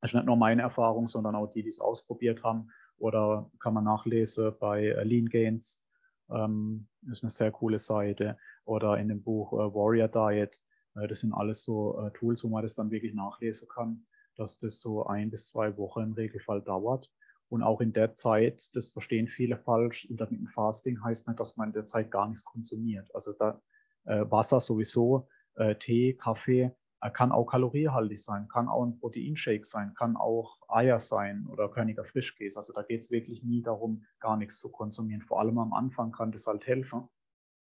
[0.01, 2.69] das ist nicht nur meine Erfahrung, sondern auch die, die es ausprobiert haben.
[2.97, 5.83] Oder kann man nachlesen bei äh, Lean Gains.
[6.29, 8.37] Ähm, ist eine sehr coole Seite.
[8.65, 10.59] Oder in dem Buch äh, Warrior Diet.
[10.95, 14.05] Äh, das sind alles so äh, Tools, wo man das dann wirklich nachlesen kann
[14.41, 17.11] dass das so ein bis zwei Wochen im Regelfall dauert.
[17.49, 21.69] Und auch in der Zeit, das verstehen viele falsch, Intermittent Fasting heißt nicht, dass man
[21.69, 23.13] in der Zeit gar nichts konsumiert.
[23.13, 23.61] Also da
[24.05, 29.65] äh, Wasser sowieso, äh, Tee, Kaffee, äh, kann auch kaloriehaltig sein, kann auch ein Proteinshake
[29.65, 32.57] sein, kann auch Eier sein oder Körniger Frischkäse.
[32.57, 35.21] Also da geht es wirklich nie darum, gar nichts zu konsumieren.
[35.21, 37.09] Vor allem am Anfang kann das halt helfen.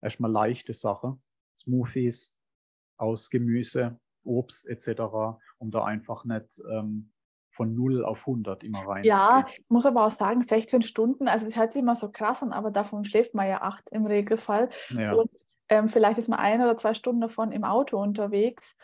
[0.00, 1.18] Erstmal leichte Sache,
[1.58, 2.36] Smoothies
[2.96, 5.02] aus Gemüse, Obst etc.,
[5.58, 7.12] um da einfach nicht ähm,
[7.52, 9.04] von 0 auf 100 immer rein.
[9.04, 12.42] Ja, ich muss aber auch sagen, 16 Stunden, also es hört sich immer so krass
[12.42, 14.70] an, aber davon schläft man ja acht im Regelfall.
[14.90, 15.12] Ja.
[15.12, 15.30] Und
[15.68, 18.76] ähm, vielleicht ist man ein oder zwei Stunden davon im Auto unterwegs.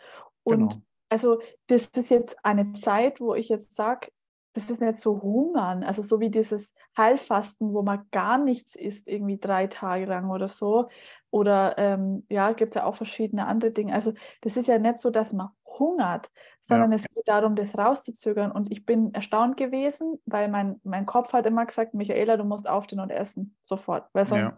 [0.43, 0.83] Und genau.
[1.09, 4.09] also das ist jetzt eine Zeit, wo ich jetzt sage,
[4.53, 9.07] das ist nicht so hungern, also so wie dieses Heilfasten, wo man gar nichts isst,
[9.07, 10.89] irgendwie drei Tage lang oder so.
[11.31, 13.93] Oder ähm, ja, gibt es ja auch verschiedene andere Dinge.
[13.93, 16.97] Also das ist ja nicht so, dass man hungert, sondern ja.
[16.97, 18.51] es geht darum, das rauszuzögern.
[18.51, 22.67] Und ich bin erstaunt gewesen, weil mein, mein Kopf hat immer gesagt, Michaela, du musst
[22.67, 24.53] aufstehen und essen, sofort, weil sonst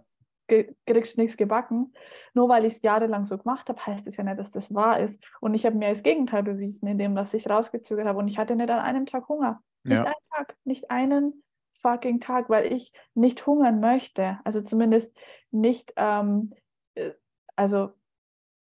[0.47, 0.63] ja.
[0.85, 1.93] kriegst du nichts gebacken.
[2.33, 4.99] Nur weil ich es jahrelang so gemacht habe, heißt es ja nicht, dass das wahr
[5.01, 5.21] ist.
[5.41, 8.19] Und ich habe mir das Gegenteil bewiesen, indem dass ich rausgezögert habe.
[8.19, 9.61] Und ich hatte nicht an einem Tag Hunger.
[9.83, 10.05] Nicht ja.
[10.05, 14.39] einen Tag, nicht einen fucking Tag, weil ich nicht hungern möchte.
[14.43, 15.15] Also zumindest
[15.51, 16.60] nicht, ähm, äh,
[17.55, 17.91] also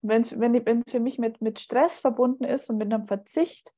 [0.01, 3.73] wenn's, wenn es für mich mit, mit Stress verbunden ist und mit einem Verzicht,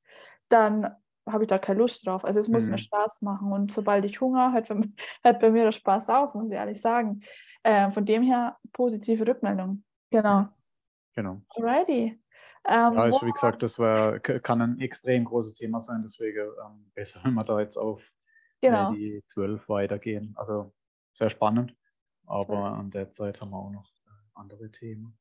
[0.50, 0.96] dann
[1.28, 2.24] habe ich da keine Lust drauf.
[2.24, 2.72] Also es muss mhm.
[2.72, 3.52] mir Spaß machen.
[3.52, 4.82] Und sobald ich Hunger, hört, für,
[5.24, 7.22] hört bei mir der Spaß auf, muss ich ehrlich sagen.
[7.64, 9.84] Äh, von dem her positive Rückmeldung.
[10.10, 10.48] Genau.
[11.16, 11.42] Genau.
[11.56, 12.22] Alrighty.
[12.70, 16.92] Ähm, ja, also wie gesagt, das war, kann ein extrem großes Thema sein, deswegen ähm,
[16.96, 18.04] besser, wenn wir da jetzt auf
[18.62, 18.92] genau.
[18.92, 20.34] die zwölf weitergehen.
[20.38, 20.74] Also
[21.14, 21.76] sehr spannend,
[22.26, 22.80] aber 12.
[22.80, 23.97] an der Zeit haben wir auch noch äh,
[24.38, 25.18] andere Themen.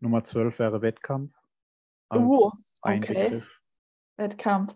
[0.00, 1.32] Nummer zwölf wäre Wettkampf.
[2.12, 2.50] Uh,
[2.82, 3.42] okay.
[4.16, 4.74] Wettkampf.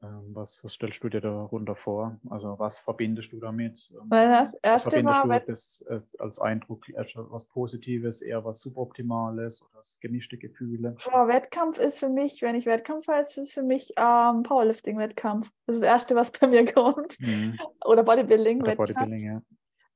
[0.00, 2.20] Ähm, was, was, stellst du dir darunter vor?
[2.30, 3.92] Also was verbindest du damit?
[3.92, 5.84] Ähm, Weil das erste verbindest Mal du das
[6.20, 10.96] als Eindruck was Positives, eher was Suboptimales oder gemischte Gefühle?
[11.12, 15.50] Oh, Wettkampf ist für mich, wenn ich Wettkampf heiße, ist für mich ähm, Powerlifting-Wettkampf.
[15.66, 17.18] Das ist das Erste, was bei mir kommt.
[17.18, 17.58] Mhm.
[17.84, 18.76] Oder Bodybuilding-Wettkampf.
[18.76, 19.42] Bodybuilding, ja.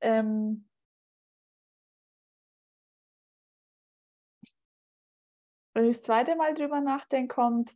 [0.01, 0.65] Ähm,
[5.73, 7.75] wenn ich das zweite Mal drüber nachdenke, kommt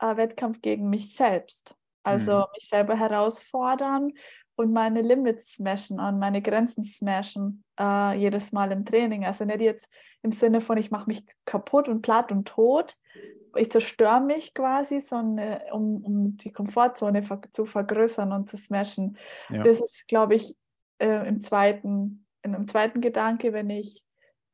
[0.00, 1.76] äh, Wettkampf gegen mich selbst.
[2.02, 2.44] Also mhm.
[2.54, 4.12] mich selber herausfordern
[4.56, 9.24] und meine Limits smashen und meine Grenzen smashen äh, jedes Mal im Training.
[9.24, 9.90] Also nicht jetzt
[10.22, 12.96] im Sinne von, ich mache mich kaputt und platt und tot,
[13.56, 19.18] ich zerstöre mich quasi, sondern um, um die Komfortzone ver zu vergrößern und zu smashen.
[19.48, 19.62] Ja.
[19.62, 20.56] Das ist, glaube ich,
[20.98, 24.04] äh, im zweiten, in einem zweiten Gedanke, wenn ich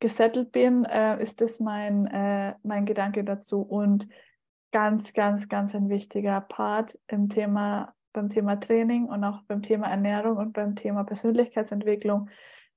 [0.01, 3.63] gesettelt bin, äh, ist das mein, äh, mein Gedanke dazu.
[3.63, 4.09] Und
[4.73, 9.89] ganz, ganz, ganz ein wichtiger Part im Thema, beim Thema Training und auch beim Thema
[9.89, 12.29] Ernährung und beim Thema Persönlichkeitsentwicklung,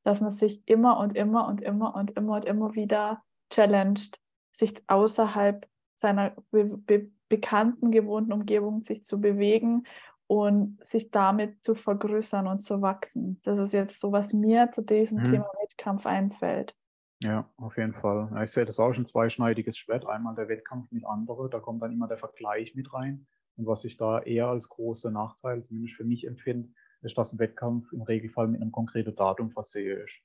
[0.03, 4.19] dass man sich immer und immer und immer und immer und immer wieder challenged,
[4.51, 9.83] sich außerhalb seiner be be bekannten, gewohnten Umgebung sich zu bewegen
[10.25, 13.39] und sich damit zu vergrößern und zu wachsen.
[13.43, 15.23] Das ist jetzt so, was mir zu diesem mhm.
[15.25, 16.75] Thema Wettkampf einfällt.
[17.21, 18.29] Ja, auf jeden Fall.
[18.33, 20.05] Ja, ich sehe das auch schon zweischneidiges Schwert.
[20.05, 23.27] Einmal der Wettkampf mit anderen, da kommt dann immer der Vergleich mit rein.
[23.57, 26.69] Und was ich da eher als großer Nachteil, zumindest für mich empfinde,
[27.01, 30.21] ist, dass ein Wettkampf im Regelfall mit einem konkreten Datum versehe ist.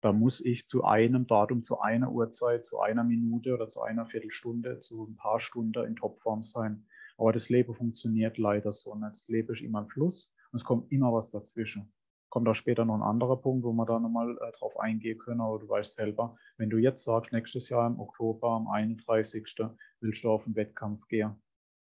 [0.00, 4.06] Da muss ich zu einem Datum, zu einer Uhrzeit, zu einer Minute oder zu einer
[4.06, 6.86] Viertelstunde, zu ein paar Stunden in Topform sein.
[7.18, 9.12] Aber das Leben funktioniert leider so nicht.
[9.12, 11.92] Das Leben ist immer im Fluss und es kommt immer was dazwischen.
[12.32, 15.42] Kommt da später noch ein anderer Punkt, wo wir da nochmal äh, drauf eingehen können.
[15.42, 19.54] Aber du weißt selber, wenn du jetzt sagst, nächstes Jahr im Oktober, am 31.
[20.00, 21.42] willst du auf den Wettkampf gehen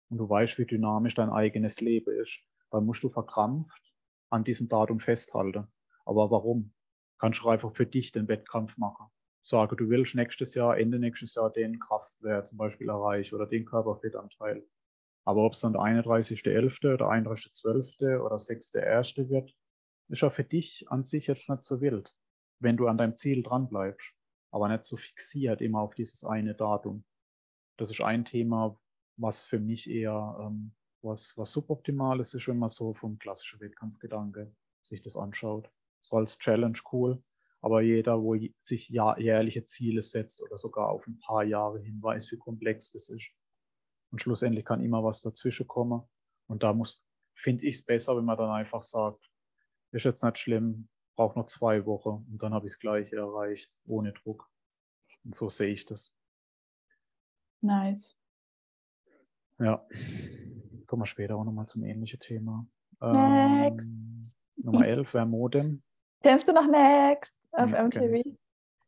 [0.08, 3.92] und du weißt, wie dynamisch dein eigenes Leben ist, dann musst du verkrampft
[4.30, 5.66] an diesem Datum festhalten.
[6.04, 6.72] Aber warum?
[7.18, 9.06] Kannst du einfach für dich den Wettkampf machen.
[9.42, 13.64] Sage, du willst nächstes Jahr, Ende nächstes Jahr den Kraftwert zum Beispiel erreichen oder den
[13.64, 14.64] Körperfettanteil.
[15.24, 16.94] Aber ob es dann der 31.11.
[16.94, 18.20] oder 31.12.
[18.20, 19.28] oder 6.1.
[19.28, 19.52] wird,
[20.08, 22.14] ist ja für dich an sich jetzt nicht so wild,
[22.60, 24.14] wenn du an deinem Ziel dran bleibst,
[24.50, 27.04] aber nicht so fixiert immer auf dieses eine Datum.
[27.76, 28.78] Das ist ein Thema,
[29.16, 33.60] was für mich eher ähm, was, was suboptimal ist, ist, wenn man so vom klassischen
[33.60, 35.70] Wettkampfgedanke sich das anschaut.
[36.02, 37.22] So als Challenge cool,
[37.60, 42.30] aber jeder, wo sich jährliche Ziele setzt oder sogar auf ein paar Jahre hin, weiß,
[42.32, 43.26] wie komplex das ist.
[44.12, 46.02] Und schlussendlich kann immer was dazwischen kommen.
[46.48, 49.28] Und da muss, finde ich es besser, wenn man dann einfach sagt,
[49.96, 53.78] ist jetzt nicht schlimm, braucht noch zwei Wochen und dann habe ich das Gleiche erreicht,
[53.86, 54.48] ohne Druck.
[55.24, 56.12] Und so sehe ich das.
[57.62, 58.16] Nice.
[59.58, 59.84] Ja,
[60.86, 62.66] kommen wir später auch nochmal zum ähnlichen Thema.
[63.00, 63.88] Next.
[63.88, 64.22] Ähm,
[64.56, 65.82] Nummer 11 wäre Modem.
[66.22, 68.22] Kennst du noch Next auf ja, MTV?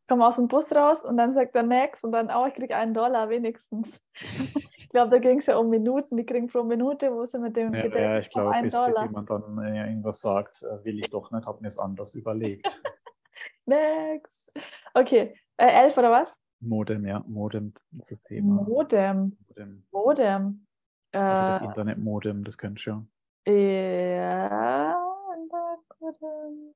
[0.07, 2.75] Komm aus dem Bus raus und dann sagt er Next und dann, oh, ich kriege
[2.75, 3.99] einen Dollar wenigstens.
[4.89, 6.17] ich glaube, da ging es ja um Minuten.
[6.17, 9.01] Die kriegen pro Minute, wo sie mit dem ja, Gedächtnis ja, ich glaube, bis, bis
[9.03, 12.65] jemand dann äh, irgendwas sagt, äh, will ich doch nicht, habe mir es anders überlegt.
[13.67, 14.51] Next.
[14.95, 16.35] Okay, äh, elf oder was?
[16.59, 18.63] Modem, ja, Modem ist das Thema.
[18.63, 19.37] Modem.
[19.47, 19.85] Modem.
[19.91, 20.67] Modem.
[21.11, 23.05] Also das äh, Internetmodem, das kennst du ja.
[23.53, 24.99] Ja,
[25.35, 26.73] Internetmodem.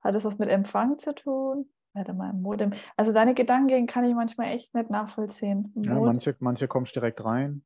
[0.00, 1.70] Hat das was mit Empfang zu tun?
[1.94, 2.72] Warte mal, Modem.
[2.96, 5.72] Also deine Gedanken kann ich manchmal echt nicht nachvollziehen.
[5.76, 7.64] Ja, manche, manche kommst direkt rein.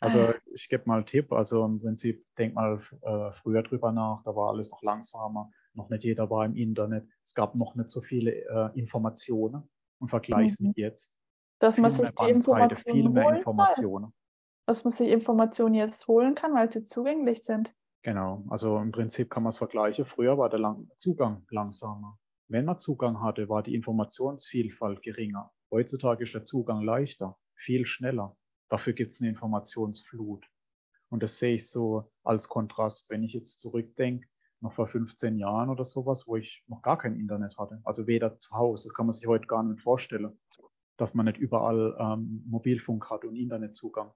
[0.00, 0.34] Also ah.
[0.52, 1.32] ich gebe mal einen Tipp.
[1.32, 4.22] Also im Prinzip denk mal äh, früher drüber nach.
[4.24, 5.50] Da war alles noch langsamer.
[5.72, 7.08] Noch nicht jeder war im Internet.
[7.24, 10.68] Es gab noch nicht so viele äh, Informationen und vergleichs mhm.
[10.68, 11.16] mit jetzt.
[11.58, 14.12] Dass man sich die Informationen viel mehr Informationen.
[14.66, 17.74] Dass man sich Informationen jetzt holen kann, weil sie zugänglich sind.
[18.02, 20.04] Genau, also im Prinzip kann man es vergleichen.
[20.04, 22.18] Früher war der Lang Zugang langsamer.
[22.54, 25.50] Wenn man Zugang hatte, war die Informationsvielfalt geringer.
[25.72, 28.36] Heutzutage ist der Zugang leichter, viel schneller.
[28.68, 30.46] Dafür gibt es eine Informationsflut.
[31.08, 34.28] Und das sehe ich so als Kontrast, wenn ich jetzt zurückdenke,
[34.60, 37.80] noch vor 15 Jahren oder sowas, wo ich noch gar kein Internet hatte.
[37.82, 40.38] Also weder zu Hause, das kann man sich heute gar nicht vorstellen,
[40.96, 44.12] dass man nicht überall ähm, Mobilfunk hat und Internetzugang.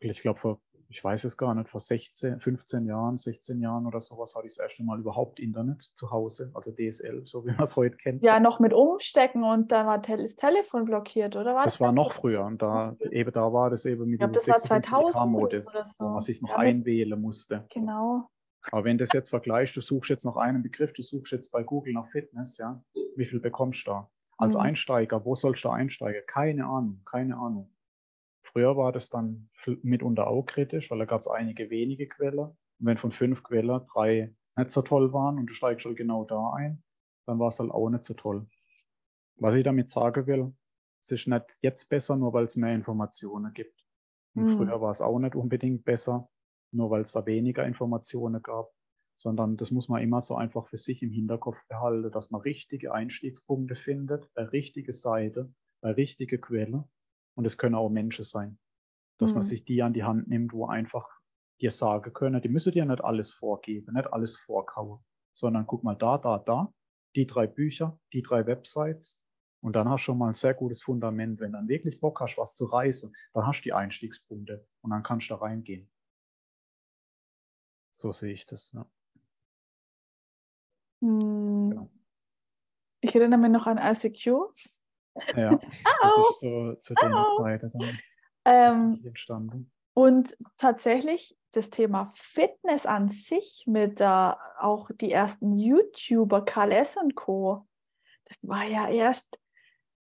[0.00, 4.00] Ich glaube, vor, ich weiß es gar nicht, vor 16, 15 Jahren, 16 Jahren oder
[4.00, 7.62] sowas hatte ich das erste Mal überhaupt Internet zu Hause, also DSL, so wie man
[7.62, 8.22] es heute kennt.
[8.22, 11.64] Ja, noch mit Umstecken und da war das Telefon blockiert, oder was?
[11.64, 16.04] Das war noch früher und da, eben, da war das eben mit diesem 56K-Modus, so.
[16.04, 17.66] wo man sich noch ja, einwählen musste.
[17.72, 18.28] Genau.
[18.72, 21.50] Aber wenn du das jetzt vergleichst, du suchst jetzt nach einem Begriff, du suchst jetzt
[21.52, 22.82] bei Google nach Fitness, ja,
[23.16, 24.10] wie viel bekommst du da?
[24.38, 24.60] Als mhm.
[24.60, 26.22] Einsteiger, wo sollst du einsteigen?
[26.26, 27.70] Keine Ahnung, keine Ahnung.
[28.56, 29.50] Früher war das dann
[29.82, 32.38] mitunter auch kritisch, weil da gab es einige wenige Quellen.
[32.38, 36.24] Und wenn von fünf Quellen drei nicht so toll waren und du steigst halt genau
[36.24, 36.82] da ein,
[37.26, 38.46] dann war es halt auch nicht so toll.
[39.34, 40.54] Was ich damit sagen will,
[41.02, 43.78] es ist nicht jetzt besser, nur weil es mehr Informationen gibt.
[44.34, 44.56] Und mhm.
[44.56, 46.30] früher war es auch nicht unbedingt besser,
[46.72, 48.70] nur weil es da weniger Informationen gab,
[49.16, 52.94] sondern das muss man immer so einfach für sich im Hinterkopf behalten, dass man richtige
[52.94, 56.88] Einstiegspunkte findet, bei richtige Seite, bei richtige Quelle.
[57.36, 58.58] Und es können auch Menschen sein,
[59.18, 59.36] dass mhm.
[59.36, 61.08] man sich die an die Hand nimmt, wo einfach
[61.60, 65.00] dir sagen können, die müssen dir nicht alles vorgeben, nicht alles vorkauen,
[65.32, 66.72] sondern guck mal da, da, da,
[67.14, 69.20] die drei Bücher, die drei Websites,
[69.66, 71.40] und dann hast du schon mal ein sehr gutes Fundament.
[71.40, 74.90] Wenn du dann wirklich Bock hast, was zu reißen, dann hast du die Einstiegspunkte und
[74.90, 75.90] dann kannst du da reingehen.
[77.90, 78.70] So sehe ich das.
[78.72, 78.86] Ja.
[81.00, 81.70] Hm.
[81.70, 81.90] Genau.
[83.00, 84.52] Ich erinnere mich noch an ICQ.
[85.36, 85.58] Ja,
[86.02, 87.98] das ist so zu der Zeit dann
[88.44, 89.70] ähm, entstanden.
[89.94, 96.96] Und tatsächlich das Thema Fitness an sich mit äh, auch die ersten YouTuber, Karl S.
[96.96, 97.66] und Co.
[98.26, 99.40] Das war ja erst,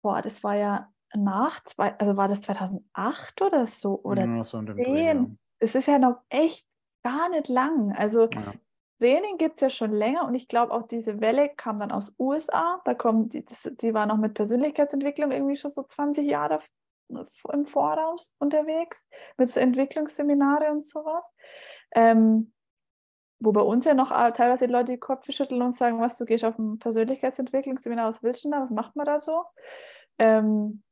[0.02, 4.00] boah, das war ja nach, zwei, also war das 2008 oder so?
[4.02, 4.66] Oder ja, so 10?
[4.66, 5.26] Dreh, ja.
[5.58, 6.66] Es ist ja noch echt
[7.02, 7.92] gar nicht lang.
[7.92, 8.54] Also ja.
[9.02, 12.14] Training gibt es ja schon länger und ich glaube auch diese Welle kam dann aus
[12.20, 12.80] USA.
[12.84, 13.44] Da kommt, die,
[13.80, 16.60] die war noch mit Persönlichkeitsentwicklung irgendwie schon so 20 Jahre
[17.08, 21.32] im Voraus unterwegs, mit so Entwicklungsseminare und sowas.
[21.94, 22.52] Ähm,
[23.40, 26.16] wo bei uns ja noch äh, teilweise die Leute die Köpfe schütteln und sagen, was,
[26.16, 29.42] du gehst auf ein Persönlichkeitsentwicklungsseminar, was willst du da, was macht man da so?
[30.20, 30.84] Ähm,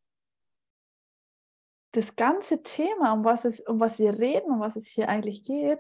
[1.93, 5.45] das ganze Thema, um was, es, um was wir reden, um was es hier eigentlich
[5.45, 5.79] geht,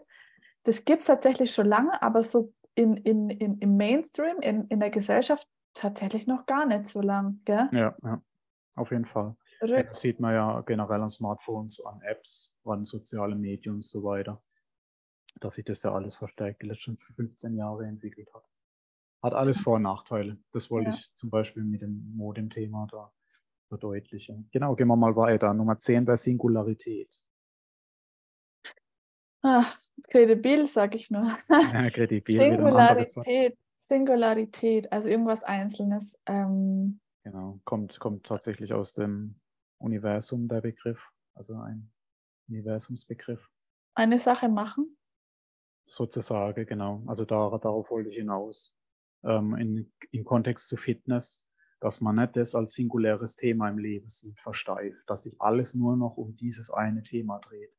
[0.64, 4.81] das gibt es tatsächlich schon lange, aber so in, in, in, im Mainstream, in, in
[4.81, 7.40] der Gesellschaft tatsächlich noch gar nicht so lang.
[7.44, 7.68] Gell?
[7.73, 8.23] Ja, ja,
[8.75, 9.37] auf jeden Fall.
[9.62, 14.03] Ja, das sieht man ja generell an Smartphones, an Apps, an sozialen Medien und so
[14.03, 14.42] weiter,
[15.40, 18.44] dass sich das ja alles verstärkt die letzten 15 Jahre entwickelt hat.
[19.23, 20.38] Hat alles Vor- und Nachteile.
[20.53, 20.96] Das wollte ja.
[20.96, 23.12] ich zum Beispiel mit dem Modem-Thema da
[23.68, 24.49] verdeutlichen.
[24.51, 25.53] Genau, gehen wir mal weiter.
[25.53, 27.23] Nummer 10 bei Singularität.
[29.42, 31.36] Ach, kredibil, sag ich nur.
[31.48, 32.40] Ja, kredibil.
[32.40, 36.18] Singularität, Singularität, also irgendwas Einzelnes.
[36.26, 39.40] Ähm, genau, kommt, kommt tatsächlich aus dem
[39.78, 41.00] Universum der Begriff,
[41.34, 41.90] also ein
[42.48, 43.40] Universumsbegriff.
[43.94, 44.96] Eine Sache machen?
[45.86, 47.02] Sozusagen, genau.
[47.06, 48.74] Also da, darauf wollte ich hinaus.
[49.24, 51.46] Ähm, in, Im Kontext zu Fitness,
[51.80, 55.96] dass man nicht das als singuläres Thema im Leben sieht, versteift, dass sich alles nur
[55.96, 57.72] noch um dieses eine Thema dreht.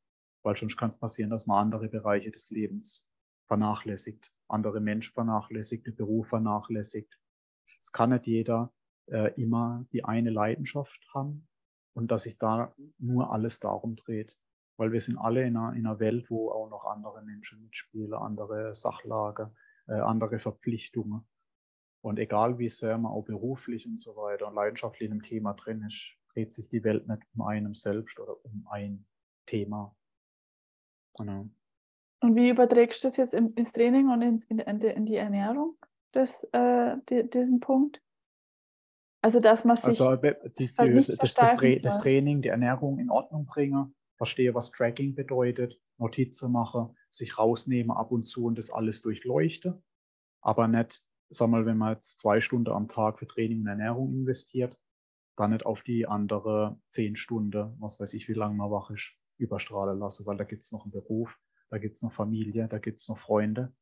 [0.44, 3.08] Weil sonst kann es passieren, dass man andere Bereiche des Lebens
[3.48, 7.20] vernachlässigt, andere Menschen vernachlässigt, den Beruf vernachlässigt.
[7.82, 8.74] Es kann nicht jeder
[9.08, 11.48] äh, immer die eine Leidenschaft haben
[11.94, 14.38] und dass sich da nur alles darum dreht.
[14.78, 18.14] Weil wir sind alle in einer, in einer Welt, wo auch noch andere Menschen mitspielen,
[18.14, 19.54] andere Sachlage,
[19.88, 21.28] äh, andere Verpflichtungen.
[22.02, 25.54] Und egal wie sehr man auch beruflich und so weiter und leidenschaftlich in einem Thema
[25.54, 29.06] drin ist, dreht sich die Welt nicht um einem selbst oder um ein
[29.46, 29.96] Thema.
[31.18, 31.50] Genau.
[32.22, 35.78] Und wie überträgst du das jetzt ins Training und in, in, in die Ernährung,
[36.12, 38.02] das, äh, die, diesen Punkt?
[39.24, 43.46] Also, dass man sich also, die, die, das, das, das, Training, die Ernährung in Ordnung
[43.46, 49.02] bringen, verstehe, was Tracking bedeutet, Notizen machen, sich rausnehmen ab und zu und das alles
[49.02, 49.82] durchleuchte,
[50.42, 54.14] aber nicht, sag mal, wenn man jetzt zwei Stunden am Tag für Training und Ernährung
[54.14, 54.76] investiert,
[55.38, 59.14] dann nicht auf die andere zehn Stunden, was weiß ich, wie lange man wach ist,
[59.42, 61.38] überstrahlen lasse, weil da gibt es noch einen Beruf,
[61.70, 63.74] da gibt es noch Familie, da gibt es noch Freunde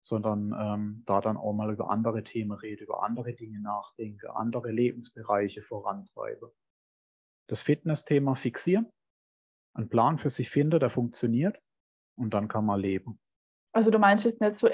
[0.00, 4.70] sondern ähm, da dann auch mal über andere Themen rede, über andere Dinge nachdenke, andere
[4.70, 6.54] Lebensbereiche vorantreibe.
[7.48, 8.86] Das Fitness-Thema fixieren,
[9.74, 11.60] einen Plan für sich finde, der funktioniert
[12.16, 13.18] und dann kann man leben.
[13.72, 14.68] Also du meinst es nicht so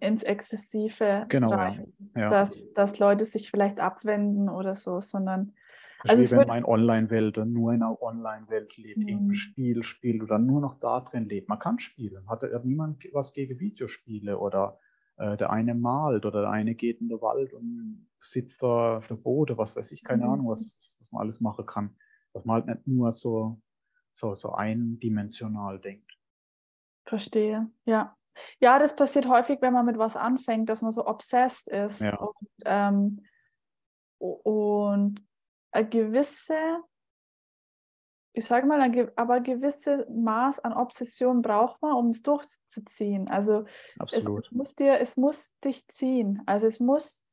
[0.00, 2.30] ins Exzessive genau, rein, ja.
[2.30, 5.54] Dass, dass Leute sich vielleicht abwenden oder so, sondern
[6.04, 9.08] also wie wenn man in Online-Welt nur in einer Online-Welt lebt, mhm.
[9.08, 11.48] irgendein Spiel spielt oder nur noch da drin lebt.
[11.48, 12.28] Man kann spielen.
[12.28, 14.78] Hat, hat niemand was gegen Videospiele oder
[15.16, 19.06] äh, der eine malt oder der eine geht in den Wald und sitzt da auf
[19.06, 20.30] der Boden, was weiß ich, keine mhm.
[20.30, 21.96] Ahnung, was, was man alles machen kann.
[22.32, 23.60] Dass man halt nicht nur so,
[24.12, 26.12] so, so eindimensional denkt.
[27.04, 28.14] Verstehe, ja.
[28.60, 32.00] Ja, das passiert häufig, wenn man mit was anfängt, dass man so obsessed ist.
[32.00, 32.16] Ja.
[32.18, 33.22] Und, ähm,
[34.18, 35.27] und
[35.72, 36.82] eine gewisse,
[38.32, 43.28] ich sage mal, ein, aber ein gewisses Maß an Obsession braucht man, um es durchzuziehen.
[43.28, 43.64] Also
[44.06, 46.42] es, es, muss dir, es muss dich ziehen.
[46.46, 47.24] Also es muss,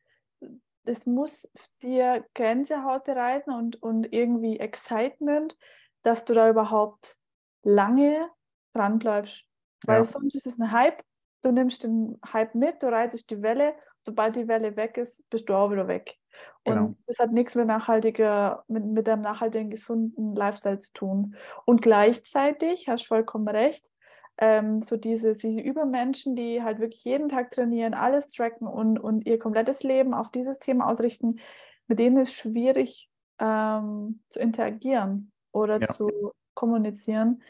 [0.85, 1.49] es muss
[1.81, 5.57] dir Gänsehaut bereiten und, und irgendwie Excitement,
[6.01, 7.17] dass du da überhaupt
[7.63, 8.29] lange
[8.73, 9.43] dran bleibst.
[9.85, 10.03] Weil ja.
[10.03, 11.03] sonst ist es ein Hype,
[11.41, 15.49] du nimmst den Hype mit, du reitest die Welle, sobald die Welle weg ist, bist
[15.49, 16.17] du auch wieder weg.
[16.65, 16.95] Und genau.
[17.05, 21.35] das hat nichts mit nachhaltiger, mit, mit einem nachhaltigen, gesunden Lifestyle zu tun.
[21.63, 23.91] Und gleichzeitig, hast du vollkommen recht,
[24.37, 29.25] ähm, so diese, diese Übermenschen, die halt wirklich jeden Tag trainieren, alles tracken und, und
[29.25, 31.39] ihr komplettes Leben auf dieses Thema ausrichten,
[31.87, 35.87] mit denen ist schwierig ähm, zu interagieren oder ja.
[35.87, 37.43] zu kommunizieren,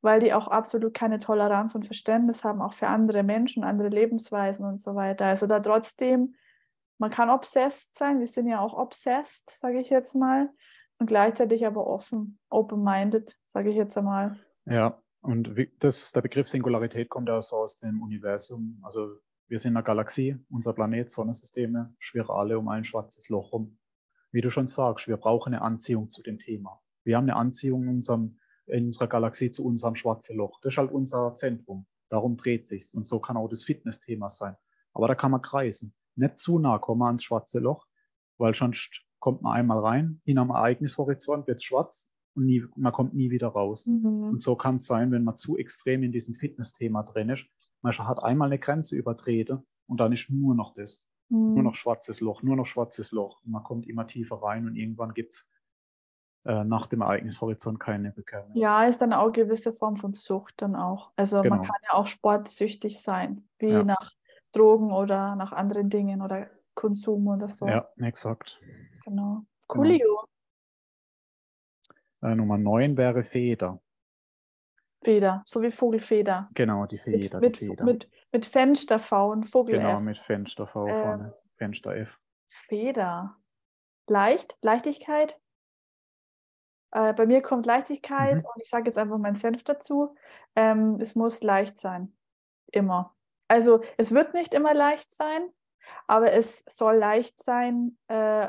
[0.00, 4.64] weil die auch absolut keine Toleranz und Verständnis haben, auch für andere Menschen, andere Lebensweisen
[4.64, 5.26] und so weiter.
[5.26, 6.34] Also da trotzdem
[7.02, 10.48] man kann obsessed sein, wir sind ja auch obsessed, sage ich jetzt mal,
[10.98, 14.38] und gleichzeitig aber offen, open-minded, sage ich jetzt einmal.
[14.66, 18.80] Ja, und das, der Begriff Singularität kommt ja so aus dem Universum.
[18.84, 19.16] Also
[19.48, 23.78] wir sind eine Galaxie, unser Planet, Sonnensysteme, Spirale um ein schwarzes Loch rum.
[24.30, 26.80] Wie du schon sagst, wir brauchen eine Anziehung zu dem Thema.
[27.02, 30.60] Wir haben eine Anziehung in, unserem, in unserer Galaxie zu unserem schwarzen Loch.
[30.62, 31.84] Das ist halt unser Zentrum.
[32.10, 32.94] Darum dreht sich's.
[32.94, 34.54] Und so kann auch das Fitness-Thema sein.
[34.92, 37.86] Aber da kann man kreisen nicht zu nah kommen ans schwarze Loch,
[38.38, 42.92] weil sonst kommt man einmal rein, in einem Ereignishorizont wird es schwarz und nie, man
[42.92, 43.86] kommt nie wieder raus.
[43.86, 44.30] Mhm.
[44.30, 47.44] Und so kann es sein, wenn man zu extrem in diesem Fitness-Thema drin ist.
[47.82, 51.06] Man hat einmal eine Grenze übertreten und dann ist nur noch das.
[51.28, 51.54] Mhm.
[51.54, 53.42] Nur noch schwarzes Loch, nur noch schwarzes Loch.
[53.44, 55.50] Und man kommt immer tiefer rein und irgendwann gibt es
[56.44, 58.56] äh, nach dem Ereignishorizont keine Rückkehr mehr.
[58.56, 61.12] Ja, ist dann auch eine gewisse Form von Sucht dann auch.
[61.16, 61.56] Also genau.
[61.56, 63.84] man kann ja auch sportsüchtig sein, wie ja.
[63.84, 64.12] nach
[64.52, 67.66] Drogen oder nach anderen Dingen oder Konsum oder so.
[67.66, 68.60] Ja, exakt.
[69.04, 69.44] Genau.
[69.66, 70.26] Coolio.
[72.20, 72.32] Genau.
[72.32, 73.80] Äh, Nummer 9 wäre Feder.
[75.02, 76.48] Feder, so wie Vogelfeder.
[76.54, 77.40] Genau, die Feder.
[77.40, 77.84] Mit, die Feder.
[77.84, 80.00] mit, mit Fenster V und Vogel Genau, F.
[80.00, 81.34] mit Fenster V ähm, vorne.
[81.56, 82.18] Fenster F.
[82.68, 83.36] Feder.
[84.06, 85.38] Leicht, Leichtigkeit.
[86.92, 88.44] Äh, bei mir kommt Leichtigkeit mhm.
[88.44, 90.14] und ich sage jetzt einfach meinen Senf dazu.
[90.54, 92.14] Ähm, es muss leicht sein.
[92.70, 93.14] Immer.
[93.52, 95.50] Also es wird nicht immer leicht sein,
[96.06, 98.48] aber es soll leicht sein, äh,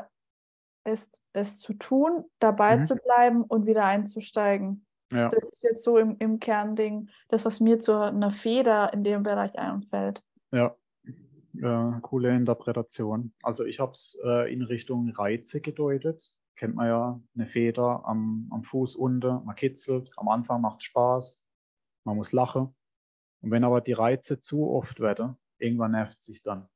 [0.82, 2.86] es, es zu tun, dabei mhm.
[2.86, 4.86] zu bleiben und wieder einzusteigen.
[5.12, 5.28] Ja.
[5.28, 9.22] Das ist jetzt so im, im Kernding, das, was mir zu einer Feder in dem
[9.22, 10.22] Bereich einfällt.
[10.52, 10.74] Ja,
[11.04, 13.34] äh, coole Interpretation.
[13.42, 16.32] Also ich habe es äh, in Richtung Reize gedeutet.
[16.56, 21.42] Kennt man ja, eine Feder am, am Fuß unten, man kitzelt, am Anfang macht Spaß,
[22.04, 22.74] man muss lachen.
[23.44, 26.66] Und wenn aber die Reize zu oft werden, irgendwann nervt sich dann.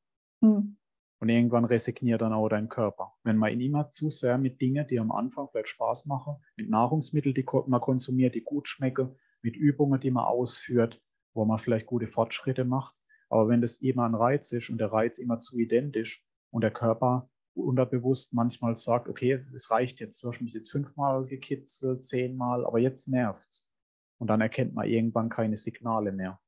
[0.42, 0.76] Hm.
[1.20, 3.14] Und irgendwann resigniert dann auch dein Körper.
[3.24, 6.68] Wenn man ihn immer zu sehr mit Dingen, die am Anfang vielleicht Spaß machen, mit
[6.68, 11.00] Nahrungsmitteln, die man konsumiert, die gut schmecken, mit Übungen, die man ausführt,
[11.32, 12.94] wo man vielleicht gute Fortschritte macht.
[13.30, 16.70] Aber wenn das immer ein Reiz ist und der Reiz immer zu identisch und der
[16.70, 22.66] Körper unterbewusst manchmal sagt, okay, es reicht jetzt, du hast mich jetzt fünfmal gekitzelt, zehnmal,
[22.66, 23.66] aber jetzt nervt's.
[24.18, 26.38] Und dann erkennt man irgendwann keine Signale mehr.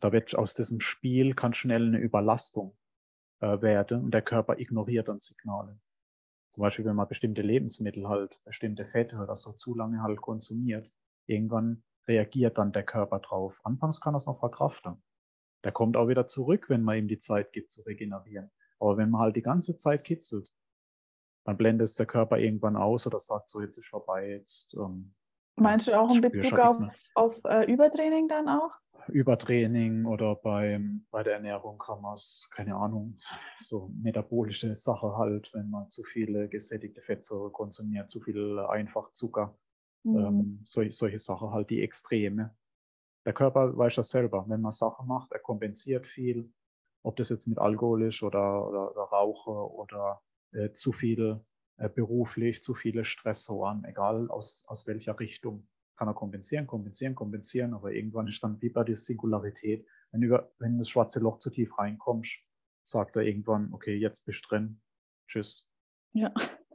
[0.00, 2.76] Da wird aus diesem Spiel kann schnell eine Überlastung
[3.40, 5.78] äh, werde und der Körper ignoriert dann Signale.
[6.52, 10.90] Zum Beispiel, wenn man bestimmte Lebensmittel halt, bestimmte Fette oder so zu lange halt konsumiert,
[11.26, 13.60] irgendwann reagiert dann der Körper drauf.
[13.62, 15.02] Anfangs kann es noch verkraften.
[15.62, 18.50] Der kommt auch wieder zurück, wenn man ihm die Zeit gibt zu regenerieren.
[18.80, 20.50] Aber wenn man halt die ganze Zeit kitzelt,
[21.44, 24.74] dann blendet es der Körper irgendwann aus oder sagt so, jetzt ist vorbei, jetzt.
[24.74, 25.14] Ähm,
[25.60, 26.76] Meinst du auch in Bezug auf,
[27.14, 28.70] auf äh, Übertraining dann auch?
[29.08, 33.16] Übertraining oder beim, bei der Ernährung kann man es, keine Ahnung,
[33.58, 39.56] so metabolische Sache halt, wenn man zu viele gesättigte Fettsäuren konsumiert, zu viel Einfachzucker,
[40.04, 40.18] mhm.
[40.18, 42.54] ähm, solche, solche Sachen halt, die Extreme.
[43.26, 46.50] Der Körper weiß das selber, wenn man Sachen macht, er kompensiert viel,
[47.02, 51.40] ob das jetzt mit Alkohol ist oder, oder, oder Rauche oder äh, zu viel
[51.88, 55.66] beruflich, zu viele Stressoren, egal aus, aus welcher Richtung
[55.96, 60.50] kann er kompensieren, kompensieren, kompensieren, aber irgendwann ist dann wie bei der Singularität, wenn, über,
[60.58, 62.38] wenn das schwarze Loch zu tief reinkommst,
[62.84, 64.80] sagt er irgendwann, okay, jetzt bist du drin,
[65.28, 65.68] tschüss.
[66.12, 66.32] Ja.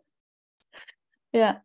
[1.32, 1.62] Ja.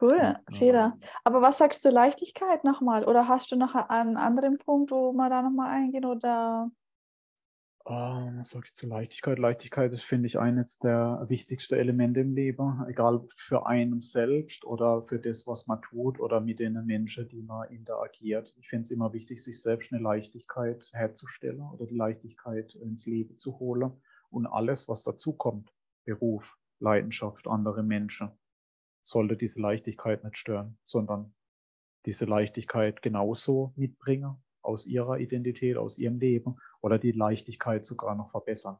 [0.00, 0.96] Cool, Feder.
[1.24, 3.04] Aber was sagst du Leichtigkeit nochmal?
[3.04, 6.04] Oder hast du noch einen anderen Punkt, wo wir da nochmal eingehen?
[6.04, 6.70] Oder
[7.90, 9.38] ähm, was sage ich zu Leichtigkeit?
[9.38, 15.02] Leichtigkeit ist, finde ich, eines der wichtigsten Elemente im Leben, egal für einen selbst oder
[15.02, 18.54] für das, was man tut oder mit den Menschen, die man interagiert.
[18.58, 23.38] Ich finde es immer wichtig, sich selbst eine Leichtigkeit herzustellen oder die Leichtigkeit ins Leben
[23.38, 23.92] zu holen
[24.30, 25.74] und alles, was dazukommt,
[26.04, 28.30] Beruf, Leidenschaft, andere Menschen,
[29.02, 31.34] sollte diese Leichtigkeit nicht stören, sondern
[32.06, 38.30] diese Leichtigkeit genauso mitbringen aus ihrer Identität, aus ihrem Leben oder die Leichtigkeit sogar noch
[38.30, 38.78] verbessern.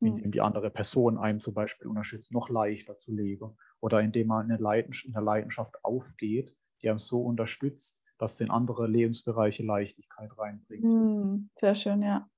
[0.00, 0.08] Mhm.
[0.18, 3.56] Indem die andere Person einem zum Beispiel unterstützt, noch leichter zu leben.
[3.80, 8.50] Oder indem man eine Leidenschaft, in der Leidenschaft aufgeht, die einem so unterstützt, dass in
[8.50, 10.84] andere Lebensbereiche Leichtigkeit reinbringt.
[10.84, 11.50] Mhm.
[11.58, 12.28] Sehr schön, ja.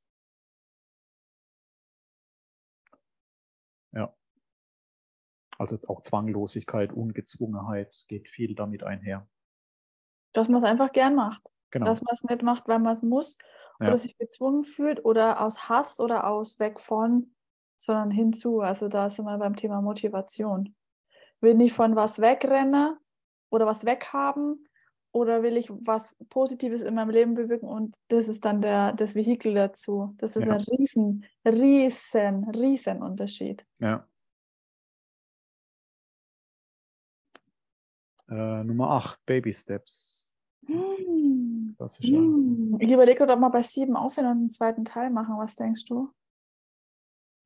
[3.93, 4.13] Ja.
[5.59, 9.29] Also auch Zwanglosigkeit, Ungezwungenheit geht viel damit einher.
[10.35, 11.43] Dass man es einfach gern macht.
[11.73, 11.87] Genau.
[11.87, 13.39] Dass man es nicht macht, weil man es muss
[13.81, 13.89] ja.
[13.89, 17.35] oder sich gezwungen fühlt oder aus Hass oder aus weg von,
[17.77, 18.61] sondern hinzu.
[18.61, 20.75] Also da sind wir beim Thema Motivation.
[21.41, 22.97] Will ich von was wegrennen
[23.51, 24.67] oder was weghaben
[25.13, 29.15] oder will ich was Positives in meinem Leben bewirken und das ist dann der, das
[29.15, 30.15] Vehikel dazu.
[30.19, 30.55] Das ist ja.
[30.55, 33.65] ein riesen, riesen, riesen Unterschied.
[33.79, 34.07] Ja.
[38.29, 40.37] Äh, Nummer 8, Baby Steps.
[40.67, 41.58] Hm.
[41.79, 42.77] Ist hm.
[42.81, 45.37] Ich überlege gerade, ob wir bei sieben aufhören und einen zweiten Teil machen.
[45.39, 46.11] Was denkst du?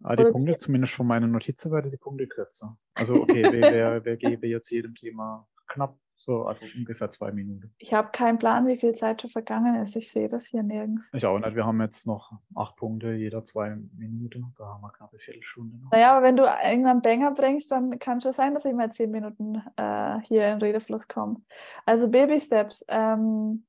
[0.02, 2.76] Ah, die Oder Punkte, zumindest von meiner Notizen, werden die Punkte kürzer.
[2.94, 7.74] Also okay, wer, wer, wer gebe jetzt jedem Thema knapp so, also ungefähr zwei Minuten.
[7.78, 9.96] Ich habe keinen Plan, wie viel Zeit schon vergangen ist.
[9.96, 11.10] Ich sehe das hier nirgends.
[11.12, 11.56] Ich auch nicht.
[11.56, 14.54] Wir haben jetzt noch acht Punkte, jeder zwei Minuten.
[14.56, 15.90] Da haben wir knapp eine Viertelstunde noch.
[15.90, 19.10] Naja, aber wenn du irgendeinen Banger bringst, dann kann schon sein, dass ich mal zehn
[19.10, 21.42] Minuten äh, hier in Redefluss komme.
[21.86, 22.84] Also Baby Steps.
[22.86, 23.64] Ähm,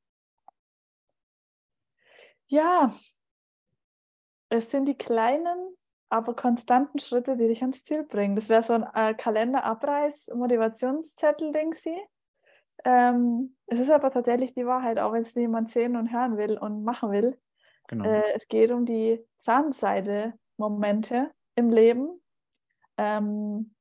[2.53, 2.93] ja,
[4.49, 5.75] es sind die kleinen,
[6.09, 8.35] aber konstanten Schritte, die dich ans Ziel bringen.
[8.35, 11.97] Das wäre so ein äh, Kalenderabreiß, Motivationszettel, denke ich.
[12.85, 16.59] Ähm, es ist aber tatsächlich die Wahrheit, auch wenn es niemand sehen und hören will
[16.59, 17.39] und machen will.
[17.87, 18.05] Genau.
[18.05, 22.21] Äh, es geht um die Zahnseide-Momente im Leben.
[22.97, 23.73] Ähm,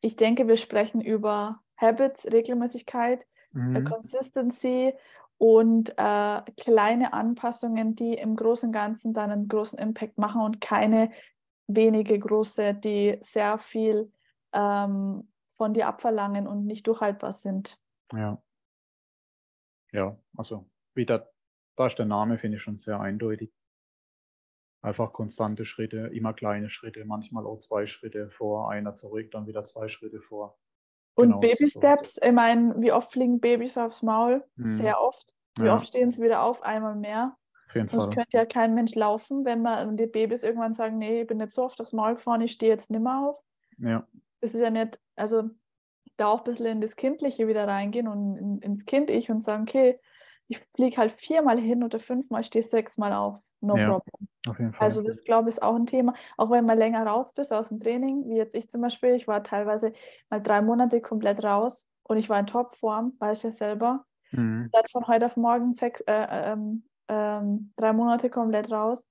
[0.00, 3.84] ich denke, wir sprechen über Habits, Regelmäßigkeit, mhm.
[3.84, 4.94] Consistency
[5.38, 10.60] und äh, kleine Anpassungen, die im Großen und Ganzen dann einen großen Impact machen und
[10.60, 11.10] keine
[11.68, 14.12] wenige große, die sehr viel
[14.52, 17.80] ähm, von dir abverlangen und nicht durchhaltbar sind.
[18.12, 18.42] Ja.
[19.92, 21.30] Ja, also wieder,
[21.76, 23.52] da ist der Name, finde ich schon sehr eindeutig.
[24.82, 29.64] Einfach konstante Schritte, immer kleine Schritte, manchmal auch zwei Schritte vor, einer zurück, dann wieder
[29.64, 30.58] zwei Schritte vor.
[31.18, 32.22] Und genau, Baby Steps, so.
[32.22, 34.44] ich meine, wie oft fliegen Babys aufs Maul?
[34.54, 34.76] Mhm.
[34.76, 35.34] Sehr oft.
[35.58, 35.74] Wie ja.
[35.74, 36.62] oft stehen sie wieder auf?
[36.62, 37.36] Einmal mehr.
[37.66, 37.98] Auf jeden Fall.
[37.98, 41.40] Sonst könnte ja kein Mensch laufen, wenn man die Babys irgendwann sagen, nee, ich bin
[41.40, 43.42] jetzt so oft aufs Maul gefahren, ich stehe jetzt nicht mehr auf.
[43.78, 44.06] Ja.
[44.40, 45.50] Das ist ja nicht, also
[46.16, 49.64] da auch ein bisschen in das Kindliche wieder reingehen und in, ins Kind-Ich und sagen,
[49.64, 49.98] okay,
[50.48, 53.38] ich fliege halt viermal hin oder fünfmal, stehe sechsmal auf.
[53.60, 54.28] No ja, problem.
[54.46, 54.84] Auf jeden Fall.
[54.84, 56.14] Also das glaube ich ist auch ein Thema.
[56.36, 59.28] Auch wenn man länger raus bist aus dem Training, wie jetzt ich zum Beispiel, ich
[59.28, 59.92] war teilweise
[60.30, 64.04] mal drei Monate komplett raus und ich war in Topform, weiß ich ja selber.
[64.30, 64.70] Mhm.
[64.72, 69.08] Dann von heute auf morgen sechs, äh, ähm, ähm, drei Monate komplett raus.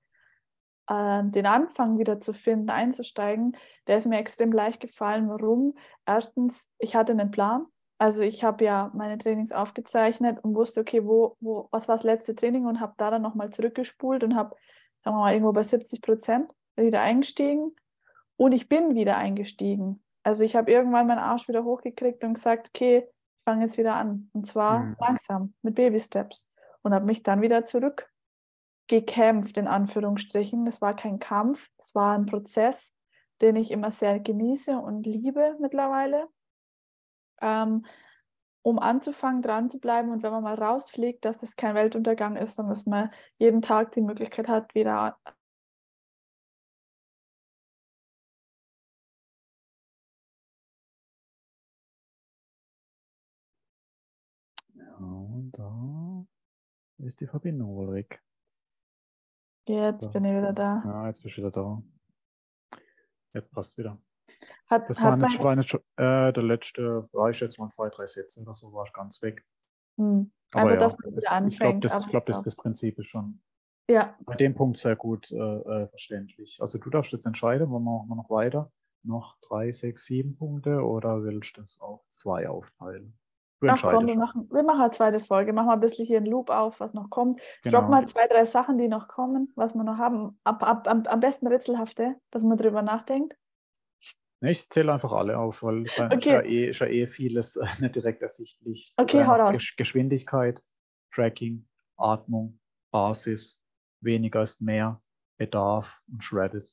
[0.88, 5.28] Äh, den Anfang wieder zu finden, einzusteigen, der ist mir extrem leicht gefallen.
[5.28, 5.76] Warum?
[6.06, 7.66] Erstens, ich hatte einen Plan.
[7.98, 12.04] Also ich habe ja meine Trainings aufgezeichnet und wusste, okay, wo, wo, was war das
[12.04, 14.54] letzte Training und habe da dann nochmal zurückgespult und habe,
[14.98, 17.74] sagen wir mal, irgendwo bei 70 Prozent wieder eingestiegen
[18.36, 20.00] und ich bin wieder eingestiegen.
[20.22, 23.94] Also ich habe irgendwann meinen Arsch wieder hochgekriegt und gesagt, okay, ich fange jetzt wieder
[23.94, 24.30] an.
[24.32, 24.96] Und zwar mhm.
[25.00, 26.46] langsam, mit Baby-Steps.
[26.82, 30.66] Und habe mich dann wieder zurückgekämpft, in Anführungsstrichen.
[30.68, 32.94] Es war kein Kampf, es war ein Prozess,
[33.40, 36.28] den ich immer sehr genieße und liebe mittlerweile
[37.40, 37.84] ähm,
[38.62, 42.56] um anzufangen, dran zu bleiben und wenn man mal rausfliegt, dass es kein Weltuntergang ist,
[42.56, 45.18] sondern dass man jeden Tag die Möglichkeit hat, wieder
[54.74, 56.26] Ja, und da
[56.98, 58.22] ist die Verbindung wohl weg.
[59.68, 60.10] Jetzt so.
[60.10, 60.82] bin ich wieder da.
[60.84, 61.82] Ja, jetzt bist du wieder da.
[63.34, 64.00] Jetzt passt wieder.
[64.68, 68.06] Hat, das war nicht, war nicht äh, der letzte, war ich jetzt mal zwei, drei
[68.06, 69.44] Sätze oder so, war ich ganz weg.
[69.98, 70.30] Hm.
[70.52, 71.52] Aber Einfach, ja, dass man wieder anfängt.
[71.52, 73.40] Ich glaube, das, glaub, das, das Prinzip ist schon
[73.90, 74.14] ja.
[74.20, 76.58] bei dem Punkt sehr gut äh, äh, verständlich.
[76.60, 78.70] Also du darfst jetzt entscheiden, wollen wir noch weiter?
[79.04, 83.18] Noch drei, sechs, sieben Punkte oder willst du das auf zwei aufteilen?
[83.66, 85.52] Ach komm, wir machen, wir machen eine zweite Folge.
[85.52, 87.40] Machen wir ein bisschen hier einen Loop auf, was noch kommt.
[87.62, 87.80] Genau.
[87.80, 90.38] Drop mal zwei, drei Sachen, die noch kommen, was wir noch haben.
[90.44, 93.36] Ab, ab, am, am besten rätselhafte, dass man drüber nachdenkt.
[94.40, 96.16] Nee, ich zähle einfach alle auf, weil okay.
[96.16, 98.94] ist, ja eh, ist ja eh vieles äh, nicht direkt ersichtlich.
[98.96, 99.74] Okay, hau raus.
[99.76, 100.62] Geschwindigkeit,
[101.12, 101.66] Tracking,
[101.96, 102.60] Atmung,
[102.92, 103.60] Basis,
[104.00, 105.02] weniger ist mehr,
[105.38, 106.72] Bedarf und Shredded.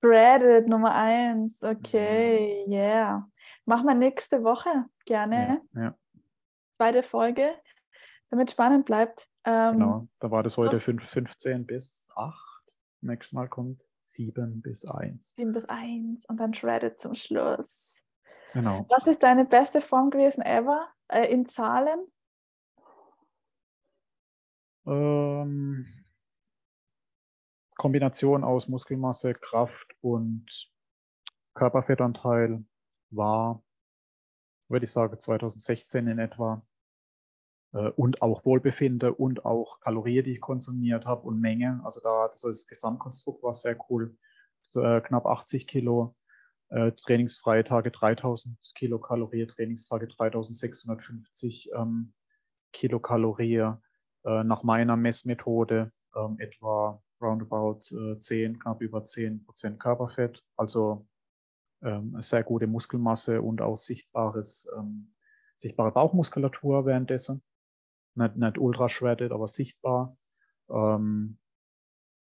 [0.00, 2.72] Shredded Nummer eins, okay, mhm.
[2.72, 3.28] yeah.
[3.64, 5.62] Machen wir nächste Woche gerne.
[5.74, 5.98] Ja, ja.
[6.72, 7.54] Zweite Folge,
[8.30, 9.28] damit es spannend bleibt.
[9.44, 12.36] Ähm, genau, da war das heute 5, 15 bis 8.
[13.00, 13.82] Nächstes Mal kommt
[14.12, 15.34] 7 bis 1.
[15.36, 18.02] 7 bis 1 und dann Shredded zum Schluss.
[18.52, 18.86] Genau.
[18.88, 21.98] Was ist deine beste Form gewesen ever äh, in Zahlen?
[24.86, 25.86] Ähm,
[27.76, 30.70] Kombination aus Muskelmasse, Kraft und
[31.54, 32.64] Körperfettanteil
[33.10, 33.62] war,
[34.68, 36.62] würde ich sagen, 2016 in etwa.
[37.72, 41.80] Äh, und auch Wohlbefinden und auch Kalorien, die ich konsumiert habe und Menge.
[41.84, 44.16] Also da das, das Gesamtkonstrukt war sehr cool.
[44.74, 46.14] Äh, knapp 80 Kilo
[46.70, 52.14] äh, trainingsfreie Tage 3000 Kilokalorien, Trainingstage 3650 ähm,
[52.72, 53.76] Kilokalorien.
[54.24, 60.42] Äh, nach meiner Messmethode ähm, etwa roundabout äh, 10, knapp über 10 Prozent Körperfett.
[60.56, 61.06] Also
[61.82, 65.12] ähm, sehr gute Muskelmasse und auch sichtbares, ähm,
[65.56, 67.42] sichtbare Bauchmuskulatur währenddessen.
[68.14, 70.16] Nicht, nicht ultra shredded, aber sichtbar.
[70.70, 71.38] Ähm,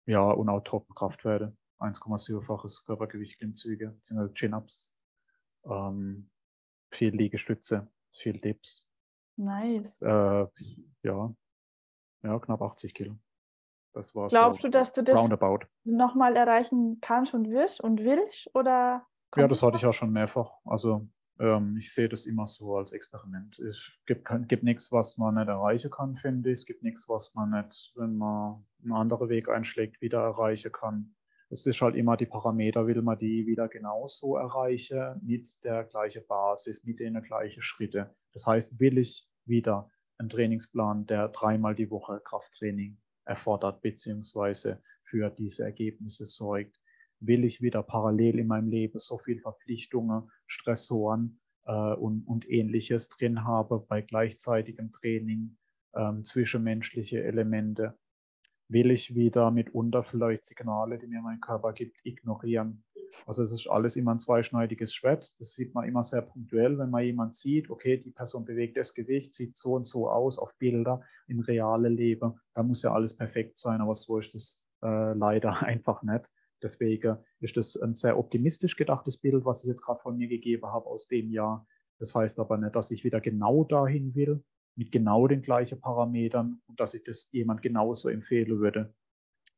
[0.06, 1.56] ja, und auch Top-Kraftwerte.
[1.80, 4.94] 1,7-faches Körpergewicht Klimmzüge, beziehungsweise Chin-Ups.
[5.66, 6.30] Ähm,
[6.92, 8.88] viel Liegestütze, viel Dips.
[9.38, 10.02] Nice.
[10.02, 10.48] Äh,
[11.04, 11.34] ja.
[12.24, 13.18] ja, knapp 80 Kilo.
[13.94, 15.66] Das war Glaubst so du, dass du das roundabout.
[15.84, 18.50] nochmal erreichen kannst und wirst und willst?
[18.54, 19.06] Oder
[19.36, 20.52] ja, das hatte ich ja schon mehrfach.
[20.66, 21.08] Also
[21.42, 23.58] ähm, ich sehe das immer so als Experiment.
[23.60, 26.60] Es gibt, gibt nichts, was man nicht erreichen kann, finde ich.
[26.60, 31.16] Es gibt nichts, was man nicht, wenn man einen anderen Weg einschlägt, wieder erreichen kann.
[31.50, 36.26] Es ist halt immer die Parameter, will man die wieder genauso erreichen, mit der gleichen
[36.28, 38.06] Basis, mit den gleichen Schritten.
[38.34, 39.90] Das heißt, will ich wieder
[40.20, 46.80] einen Trainingsplan, der dreimal die Woche Krafttraining erfordert, beziehungsweise für diese Ergebnisse sorgt,
[47.22, 53.10] will ich wieder parallel in meinem Leben so viel Verpflichtungen, Stressoren äh, und, und ähnliches
[53.10, 55.58] drin habe bei gleichzeitigem Training,
[55.96, 57.98] ähm, zwischenmenschliche Elemente,
[58.68, 62.84] will ich wieder mitunter vielleicht Signale, die mir mein Körper gibt, ignorieren.
[63.26, 65.34] Also es ist alles immer ein zweischneidiges Schwert.
[65.40, 68.94] Das sieht man immer sehr punktuell, wenn man jemand sieht, okay, die Person bewegt das
[68.94, 72.40] Gewicht, sieht so und so aus auf Bilder, in reale Leben.
[72.54, 76.30] Da muss ja alles perfekt sein, aber so ist das äh, leider einfach nicht.
[76.62, 80.68] Deswegen ist das ein sehr optimistisch gedachtes Bild, was ich jetzt gerade von mir gegeben
[80.68, 81.66] habe aus dem Jahr.
[82.00, 84.44] Das heißt aber nicht, dass ich wieder genau dahin will,
[84.76, 88.94] mit genau den gleichen Parametern und dass ich das jemand genauso empfehlen würde.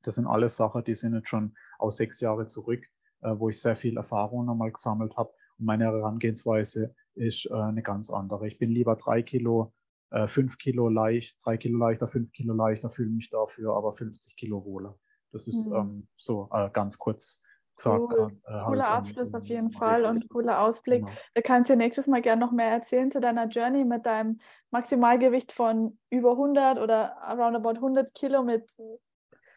[0.03, 2.85] Das sind alles Sachen, die sind jetzt schon aus sechs Jahren zurück,
[3.21, 5.33] äh, wo ich sehr viel Erfahrung nochmal gesammelt habe.
[5.57, 8.47] Und meine Herangehensweise ist äh, eine ganz andere.
[8.47, 9.73] Ich bin lieber drei Kilo,
[10.09, 14.35] äh, fünf Kilo leicht, drei Kilo leichter, fünf Kilo leichter, fühle mich dafür aber 50
[14.35, 14.99] Kilo wohler.
[15.33, 15.75] Das ist mhm.
[15.75, 17.41] ähm, so äh, ganz kurz
[17.75, 17.99] gesagt.
[18.11, 18.37] Cool.
[18.45, 21.01] Äh, halt cooler Abschluss auf jeden Fall und cooler Ausblick.
[21.01, 21.17] Genau.
[21.33, 24.39] Da kannst du nächstes Mal gerne noch mehr erzählen zu deiner Journey mit deinem
[24.71, 28.69] Maximalgewicht von über 100 oder roundabout 100 Kilo mit,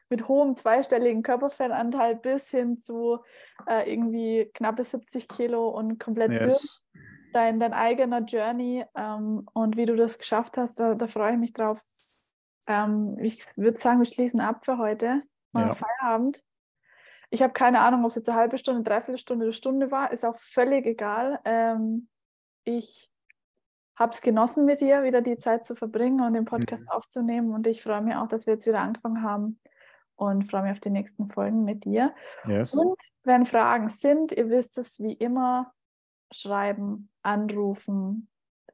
[0.08, 3.18] mit hohem zweistelligen Körperfettanteil bis hin zu
[3.66, 6.82] äh, irgendwie knappe 70 Kilo und komplett yes.
[6.92, 7.02] dünn.
[7.32, 11.38] Dein, dein eigener Journey ähm, und wie du das geschafft hast, da, da freue ich
[11.38, 11.82] mich drauf.
[12.66, 15.20] Ähm, ich würde sagen, wir schließen ab für heute.
[15.60, 15.74] Ja.
[15.74, 16.42] Feierabend.
[17.30, 20.12] Ich habe keine Ahnung, ob es jetzt eine halbe Stunde, dreiviertel Stunde oder Stunde war.
[20.12, 21.40] Ist auch völlig egal.
[21.44, 22.08] Ähm,
[22.64, 23.10] ich
[23.96, 26.90] habe es genossen, mit dir wieder die Zeit zu verbringen und den Podcast mhm.
[26.90, 27.54] aufzunehmen.
[27.54, 29.58] Und ich freue mich auch, dass wir jetzt wieder angefangen haben
[30.16, 32.14] und freue mich auf die nächsten Folgen mit dir.
[32.46, 32.74] Yes.
[32.74, 35.72] Und wenn Fragen sind, ihr wisst es wie immer,
[36.32, 38.28] schreiben, anrufen,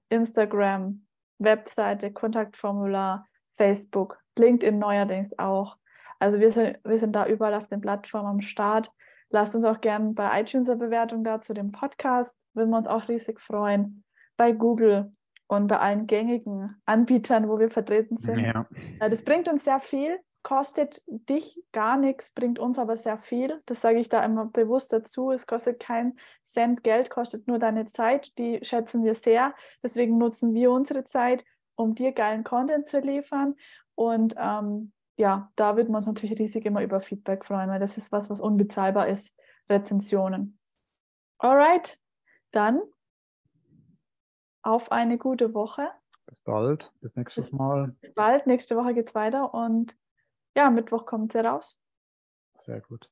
[0.08, 1.06] Instagram,
[1.38, 5.76] Webseite, Kontaktformular, Facebook, LinkedIn neuerdings auch.
[6.22, 8.92] Also wir sind, wir sind da überall auf den Plattformen am Start.
[9.30, 12.32] Lasst uns auch gerne bei iTunes eine Bewertung da zu dem Podcast.
[12.54, 14.04] Würden wir uns auch riesig freuen.
[14.36, 15.10] Bei Google
[15.48, 18.38] und bei allen gängigen Anbietern, wo wir vertreten sind.
[18.38, 18.68] Ja.
[19.00, 23.60] Das bringt uns sehr viel, kostet dich gar nichts, bringt uns aber sehr viel.
[23.66, 25.32] Das sage ich da immer bewusst dazu.
[25.32, 26.14] Es kostet kein
[26.44, 28.38] Cent Geld, kostet nur deine Zeit.
[28.38, 29.56] Die schätzen wir sehr.
[29.82, 31.44] Deswegen nutzen wir unsere Zeit,
[31.74, 33.56] um dir geilen Content zu liefern.
[33.96, 34.92] Und ähm,
[35.22, 38.28] ja, da würden wir uns natürlich riesig immer über Feedback freuen, weil das ist was,
[38.28, 39.38] was unbezahlbar ist,
[39.70, 40.58] Rezensionen.
[41.38, 41.96] Alright,
[42.50, 42.82] dann
[44.62, 45.88] auf eine gute Woche.
[46.26, 47.94] Bis bald, bis nächstes Mal.
[48.00, 49.96] Bis bald, nächste Woche geht es weiter und
[50.56, 51.80] ja, Mittwoch kommt sie raus.
[52.58, 53.08] Sehr gut.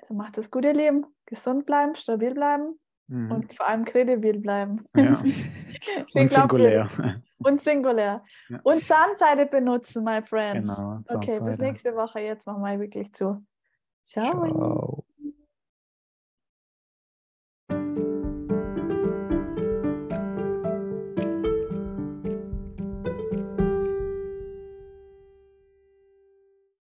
[0.00, 1.04] Also macht es gut, ihr Lieben.
[1.26, 3.30] Gesund bleiben, stabil bleiben mhm.
[3.30, 4.84] und vor allem kredibil bleiben.
[4.96, 5.12] Ja.
[6.14, 6.90] und singulär.
[7.38, 8.24] Und singulär.
[8.48, 8.60] Ja.
[8.62, 10.76] Und Zahnseide benutzen, my friends.
[10.76, 12.20] Genau, okay, bis nächste Woche.
[12.20, 13.44] Jetzt machen wir wirklich zu.
[14.04, 15.04] Ciao.
[17.68, 18.11] Ciao.